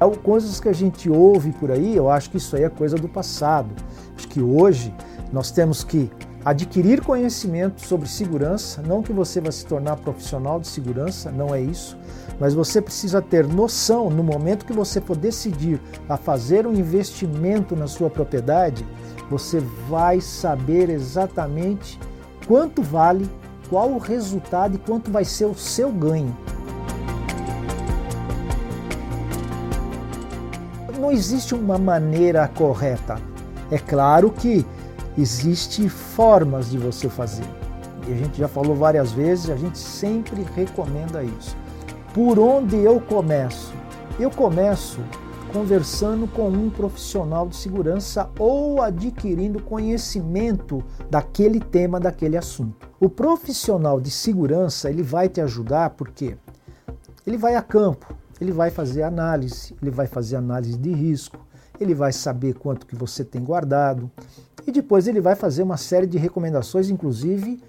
É, 0.00 0.16
coisas 0.16 0.60
que 0.60 0.68
a 0.68 0.72
gente 0.72 1.08
ouve 1.08 1.52
por 1.52 1.70
aí, 1.70 1.96
eu 1.96 2.10
acho 2.10 2.30
que 2.30 2.36
isso 2.36 2.56
aí 2.56 2.64
é 2.64 2.68
coisa 2.68 2.96
do 2.96 3.08
passado. 3.08 3.74
Acho 4.16 4.28
que 4.28 4.42
hoje 4.42 4.92
nós 5.32 5.50
temos 5.50 5.84
que 5.84 6.10
adquirir 6.44 7.00
conhecimento 7.00 7.80
sobre 7.86 8.06
segurança, 8.06 8.82
não 8.82 9.02
que 9.02 9.12
você 9.12 9.40
vai 9.40 9.50
se 9.50 9.64
tornar 9.64 9.96
profissional 9.96 10.60
de 10.60 10.68
segurança, 10.68 11.30
não 11.30 11.54
é 11.54 11.60
isso, 11.60 11.96
mas 12.38 12.52
você 12.52 12.82
precisa 12.82 13.22
ter 13.22 13.46
noção 13.46 14.10
no 14.10 14.22
momento 14.22 14.66
que 14.66 14.72
você 14.72 15.00
for 15.00 15.16
decidir 15.16 15.80
a 16.06 16.18
fazer 16.18 16.66
um 16.66 16.74
investimento 16.74 17.74
na 17.74 17.86
sua 17.86 18.10
propriedade, 18.10 18.84
você 19.30 19.58
vai 19.88 20.20
saber 20.20 20.90
exatamente 20.90 21.98
quanto 22.46 22.82
vale, 22.82 23.28
qual 23.70 23.90
o 23.90 23.98
resultado 23.98 24.74
e 24.74 24.78
quanto 24.78 25.10
vai 25.10 25.24
ser 25.24 25.46
o 25.46 25.54
seu 25.54 25.90
ganho. 25.90 26.36
Não 31.00 31.10
existe 31.10 31.54
uma 31.54 31.78
maneira 31.78 32.46
correta. 32.48 33.16
É 33.70 33.78
claro 33.78 34.30
que 34.30 34.64
Existem 35.16 35.88
formas 35.88 36.70
de 36.70 36.78
você 36.78 37.08
fazer. 37.08 37.46
E 38.06 38.12
a 38.12 38.16
gente 38.16 38.38
já 38.38 38.48
falou 38.48 38.74
várias 38.74 39.12
vezes, 39.12 39.48
a 39.48 39.56
gente 39.56 39.78
sempre 39.78 40.44
recomenda 40.54 41.22
isso. 41.22 41.56
Por 42.12 42.38
onde 42.38 42.76
eu 42.76 43.00
começo? 43.00 43.72
Eu 44.18 44.30
começo 44.30 45.00
conversando 45.54 46.26
com 46.26 46.48
um 46.48 46.68
profissional 46.68 47.46
de 47.46 47.54
segurança 47.54 48.28
ou 48.40 48.82
adquirindo 48.82 49.62
conhecimento 49.62 50.82
daquele 51.08 51.60
tema, 51.60 52.00
daquele 52.00 52.36
assunto. 52.36 52.90
O 52.98 53.08
profissional 53.08 54.00
de 54.00 54.10
segurança, 54.10 54.90
ele 54.90 55.02
vai 55.02 55.28
te 55.28 55.40
ajudar 55.40 55.90
porque 55.90 56.36
ele 57.24 57.36
vai 57.36 57.54
a 57.54 57.62
campo, 57.62 58.14
ele 58.40 58.50
vai 58.50 58.68
fazer 58.70 59.04
análise, 59.04 59.76
ele 59.80 59.92
vai 59.92 60.08
fazer 60.08 60.34
análise 60.34 60.76
de 60.76 60.92
risco, 60.92 61.38
ele 61.80 61.94
vai 61.94 62.12
saber 62.12 62.54
quanto 62.54 62.86
que 62.86 62.94
você 62.94 63.24
tem 63.24 63.42
guardado, 63.42 64.10
e 64.66 64.72
depois 64.72 65.06
ele 65.06 65.20
vai 65.20 65.34
fazer 65.34 65.62
uma 65.62 65.76
série 65.76 66.06
de 66.06 66.18
recomendações, 66.18 66.88
inclusive 66.88 67.62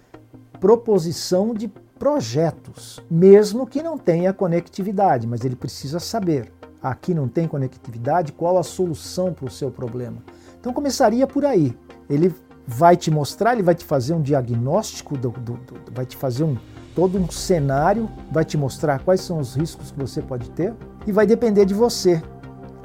proposição 0.60 1.54
de 1.54 1.68
projetos, 2.00 3.02
mesmo 3.10 3.68
que 3.68 3.82
não 3.84 3.98
tenha 3.98 4.34
conectividade, 4.34 5.28
mas 5.28 5.44
ele 5.44 5.56
precisa 5.56 6.00
saber. 6.00 6.52
Aqui 6.82 7.14
não 7.14 7.28
tem 7.28 7.48
conectividade, 7.48 8.32
qual 8.32 8.58
a 8.58 8.64
solução 8.64 9.34
para 9.34 9.46
o 9.46 9.52
seu 9.52 9.72
problema? 9.72 10.18
Então 10.60 10.74
começaria 10.74 11.26
por 11.26 11.46
aí. 11.46 11.76
Ele 12.10 12.34
vai 12.68 12.96
te 12.96 13.10
mostrar, 13.10 13.54
ele 13.54 13.64
vai 13.64 13.76
te 13.76 13.86
fazer 13.86 14.14
um 14.14 14.22
diagnóstico, 14.22 15.18
do, 15.18 15.30
do, 15.30 15.54
do, 15.54 15.92
vai 15.94 16.06
te 16.06 16.16
fazer 16.16 16.44
um, 16.44 16.58
todo 16.96 17.18
um 17.18 17.30
cenário, 17.30 18.10
vai 18.32 18.46
te 18.46 18.58
mostrar 18.58 19.00
quais 19.00 19.22
são 19.22 19.40
os 19.40 19.56
riscos 19.56 19.92
que 19.92 20.00
você 20.00 20.22
pode 20.22 20.50
ter 20.52 20.74
e 21.06 21.12
vai 21.12 21.26
depender 21.26 21.66
de 21.66 21.74
você 21.74 22.22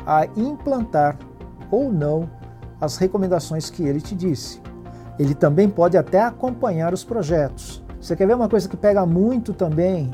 a 0.07 0.27
implantar 0.37 1.19
ou 1.71 1.93
não 1.93 2.29
as 2.81 2.97
recomendações 2.97 3.69
que 3.71 3.83
ele 3.83 4.01
te 4.01 4.15
disse. 4.15 4.61
Ele 5.19 5.35
também 5.35 5.69
pode 5.69 5.97
até 5.97 6.23
acompanhar 6.23 6.95
os 6.95 7.05
projetos. 7.05 7.83
Você 8.01 8.17
quer 8.17 8.27
ver 8.27 8.35
uma 8.35 8.49
coisa 8.49 8.69
que 8.69 8.77
pega 8.77 9.05
muito 9.05 9.53
também 9.53 10.11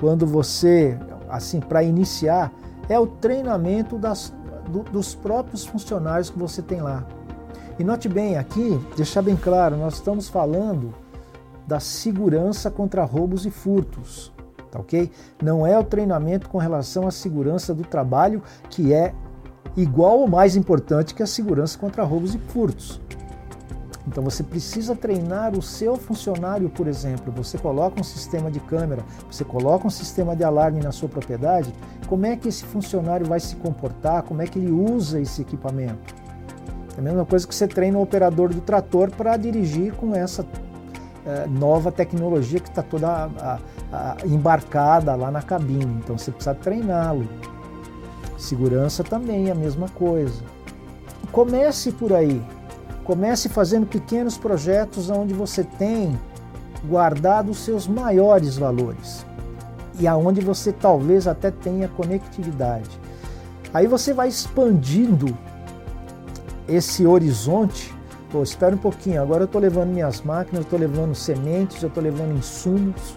quando 0.00 0.26
você, 0.26 0.98
assim, 1.28 1.60
para 1.60 1.82
iniciar, 1.82 2.52
é 2.88 2.98
o 2.98 3.06
treinamento 3.06 3.96
das, 3.96 4.34
do, 4.68 4.82
dos 4.82 5.14
próprios 5.14 5.64
funcionários 5.64 6.28
que 6.28 6.38
você 6.38 6.60
tem 6.60 6.80
lá. 6.80 7.06
E 7.78 7.84
note 7.84 8.08
bem 8.08 8.36
aqui, 8.36 8.80
deixar 8.96 9.22
bem 9.22 9.36
claro, 9.36 9.76
nós 9.76 9.94
estamos 9.94 10.28
falando 10.28 10.94
da 11.66 11.78
segurança 11.78 12.70
contra 12.70 13.04
roubos 13.04 13.44
e 13.44 13.50
furtos, 13.50 14.32
tá 14.76 14.80
ok? 14.80 15.10
Não 15.42 15.66
é 15.66 15.78
o 15.78 15.84
treinamento 15.84 16.48
com 16.48 16.58
relação 16.58 17.06
à 17.06 17.10
segurança 17.10 17.74
do 17.74 17.82
trabalho 17.82 18.42
que 18.68 18.92
é 18.92 19.14
igual 19.76 20.20
ou 20.20 20.28
mais 20.28 20.56
importante 20.56 21.14
que 21.14 21.22
a 21.22 21.26
segurança 21.26 21.78
contra 21.78 22.04
roubos 22.04 22.34
e 22.34 22.38
furtos. 22.38 23.00
Então 24.06 24.22
você 24.22 24.42
precisa 24.42 24.94
treinar 24.94 25.52
o 25.58 25.60
seu 25.60 25.96
funcionário, 25.96 26.70
por 26.70 26.86
exemplo. 26.86 27.32
Você 27.36 27.58
coloca 27.58 28.00
um 28.00 28.04
sistema 28.04 28.50
de 28.50 28.60
câmera, 28.60 29.02
você 29.28 29.44
coloca 29.44 29.86
um 29.86 29.90
sistema 29.90 30.36
de 30.36 30.44
alarme 30.44 30.80
na 30.80 30.92
sua 30.92 31.08
propriedade. 31.08 31.74
Como 32.06 32.24
é 32.24 32.36
que 32.36 32.48
esse 32.48 32.64
funcionário 32.64 33.26
vai 33.26 33.40
se 33.40 33.56
comportar? 33.56 34.22
Como 34.22 34.40
é 34.40 34.46
que 34.46 34.60
ele 34.60 34.70
usa 34.70 35.20
esse 35.20 35.42
equipamento? 35.42 36.14
É 36.96 37.00
a 37.00 37.02
mesma 37.02 37.26
coisa 37.26 37.46
que 37.46 37.54
você 37.54 37.66
treina 37.66 37.98
o 37.98 38.02
operador 38.02 38.54
do 38.54 38.60
trator 38.60 39.10
para 39.10 39.36
dirigir 39.36 39.92
com 39.94 40.14
essa 40.14 40.44
é, 41.26 41.46
nova 41.46 41.90
tecnologia 41.90 42.60
que 42.60 42.68
está 42.68 42.82
toda 42.82 43.08
a, 43.08 43.58
a, 43.92 44.16
embarcada 44.24 45.14
lá 45.14 45.30
na 45.30 45.42
cabine. 45.42 46.00
Então 46.02 46.16
você 46.16 46.30
precisa 46.30 46.54
treiná-lo. 46.54 47.28
Segurança 48.38 49.02
também 49.02 49.48
é 49.48 49.52
a 49.52 49.54
mesma 49.54 49.88
coisa. 49.88 50.42
Comece 51.32 51.90
por 51.92 52.12
aí. 52.12 52.42
Comece 53.04 53.48
fazendo 53.48 53.86
pequenos 53.86 54.38
projetos 54.38 55.10
onde 55.10 55.34
você 55.34 55.64
tem 55.64 56.18
guardado 56.84 57.50
os 57.50 57.58
seus 57.58 57.86
maiores 57.86 58.56
valores 58.56 59.26
e 59.98 60.06
aonde 60.06 60.40
você 60.40 60.72
talvez 60.72 61.26
até 61.26 61.50
tenha 61.50 61.88
conectividade. 61.88 62.90
Aí 63.72 63.86
você 63.86 64.12
vai 64.12 64.28
expandindo 64.28 65.36
esse 66.68 67.06
horizonte. 67.06 67.94
Pô, 68.30 68.42
espera 68.42 68.74
um 68.74 68.78
pouquinho, 68.78 69.22
agora 69.22 69.42
eu 69.42 69.46
estou 69.46 69.60
levando 69.60 69.90
minhas 69.90 70.20
máquinas, 70.20 70.58
eu 70.58 70.62
estou 70.62 70.78
levando 70.78 71.14
sementes, 71.14 71.82
eu 71.82 71.88
estou 71.88 72.02
levando 72.02 72.36
insumos 72.36 73.16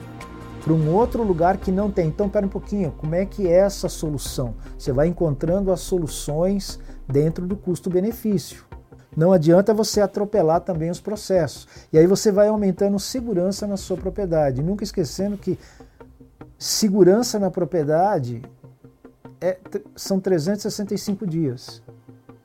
para 0.64 0.74
um 0.74 0.94
outro 0.94 1.24
lugar 1.24 1.58
que 1.58 1.72
não 1.72 1.90
tem. 1.90 2.08
Então, 2.08 2.28
espera 2.28 2.46
um 2.46 2.50
pouquinho, 2.50 2.92
como 2.92 3.16
é 3.16 3.26
que 3.26 3.48
é 3.48 3.54
essa 3.54 3.90
solução? 3.90 4.54
Você 4.78 4.92
vai 4.92 5.08
encontrando 5.08 5.72
as 5.72 5.80
soluções 5.80 6.80
dentro 7.08 7.48
do 7.48 7.58
custo-benefício. 7.58 8.64
Não 9.18 9.34
adianta 9.34 9.74
você 9.74 10.00
atropelar 10.00 10.62
também 10.62 10.92
os 10.92 11.02
processos. 11.02 11.68
E 11.92 11.98
aí 11.98 12.06
você 12.06 12.32
vai 12.32 12.48
aumentando 12.48 13.00
segurança 13.00 13.66
na 13.66 13.78
sua 13.78 13.98
propriedade. 13.98 14.62
Nunca 14.62 14.84
esquecendo 14.84 15.38
que 15.38 15.58
segurança 16.58 17.40
na 17.40 17.50
propriedade 17.50 18.44
é, 19.42 19.58
são 19.96 20.20
365 20.20 21.26
dias. 21.26 21.82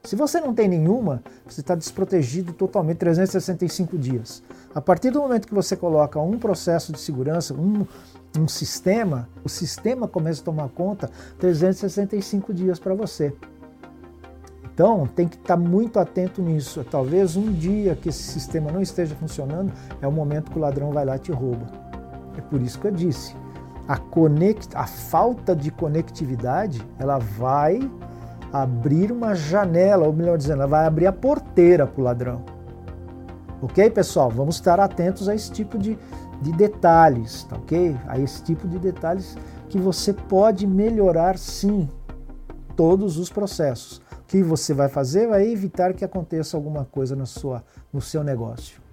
Se 0.04 0.14
você 0.14 0.38
não 0.38 0.52
tem 0.52 0.68
nenhuma, 0.68 1.22
você 1.46 1.62
está 1.62 1.74
desprotegido 1.74 2.52
totalmente 2.52 2.98
365 2.98 3.96
dias. 3.96 4.42
A 4.74 4.80
partir 4.80 5.10
do 5.10 5.18
momento 5.18 5.48
que 5.48 5.54
você 5.54 5.74
coloca 5.74 6.20
um 6.20 6.38
processo 6.38 6.92
de 6.92 7.00
segurança, 7.00 7.54
um, 7.54 7.86
um 8.38 8.46
sistema, 8.46 9.26
o 9.42 9.48
sistema 9.48 10.06
começa 10.06 10.42
a 10.42 10.44
tomar 10.44 10.68
conta 10.68 11.10
365 11.38 12.52
dias 12.52 12.78
para 12.78 12.94
você. 12.94 13.34
Então, 14.74 15.06
tem 15.06 15.26
que 15.26 15.36
estar 15.36 15.56
tá 15.56 15.56
muito 15.56 15.98
atento 15.98 16.42
nisso. 16.42 16.84
Talvez 16.90 17.34
um 17.34 17.50
dia 17.50 17.96
que 17.96 18.10
esse 18.10 18.24
sistema 18.24 18.70
não 18.70 18.82
esteja 18.82 19.14
funcionando, 19.14 19.72
é 20.02 20.06
o 20.06 20.12
momento 20.12 20.50
que 20.50 20.58
o 20.58 20.60
ladrão 20.60 20.90
vai 20.90 21.06
lá 21.06 21.16
e 21.16 21.20
te 21.20 21.32
rouba. 21.32 21.66
É 22.36 22.42
por 22.42 22.60
isso 22.60 22.78
que 22.78 22.88
eu 22.88 22.92
disse, 22.92 23.34
a, 23.88 23.96
conect... 23.96 24.68
a 24.76 24.86
falta 24.86 25.56
de 25.56 25.70
conectividade, 25.70 26.86
ela 26.98 27.16
vai 27.18 27.80
abrir 28.54 29.10
uma 29.10 29.34
janela, 29.34 30.06
ou 30.06 30.12
melhor 30.12 30.38
dizendo, 30.38 30.60
ela 30.60 30.68
vai 30.68 30.86
abrir 30.86 31.08
a 31.08 31.12
porteira 31.12 31.88
para 31.88 32.00
o 32.00 32.04
ladrão. 32.04 32.44
Ok, 33.60 33.90
pessoal? 33.90 34.30
Vamos 34.30 34.54
estar 34.54 34.78
atentos 34.78 35.28
a 35.28 35.34
esse 35.34 35.50
tipo 35.50 35.76
de, 35.76 35.98
de 36.40 36.52
detalhes, 36.52 37.42
tá 37.44 37.56
ok? 37.56 37.96
A 38.06 38.16
esse 38.16 38.44
tipo 38.44 38.68
de 38.68 38.78
detalhes 38.78 39.36
que 39.68 39.76
você 39.76 40.12
pode 40.12 40.68
melhorar 40.68 41.36
sim 41.36 41.88
todos 42.76 43.18
os 43.18 43.28
processos. 43.28 44.00
O 44.20 44.26
que 44.28 44.40
você 44.40 44.72
vai 44.72 44.88
fazer 44.88 45.26
vai 45.26 45.48
evitar 45.48 45.92
que 45.92 46.04
aconteça 46.04 46.56
alguma 46.56 46.84
coisa 46.84 47.16
na 47.16 47.26
sua, 47.26 47.64
no 47.92 48.00
seu 48.00 48.22
negócio. 48.22 48.83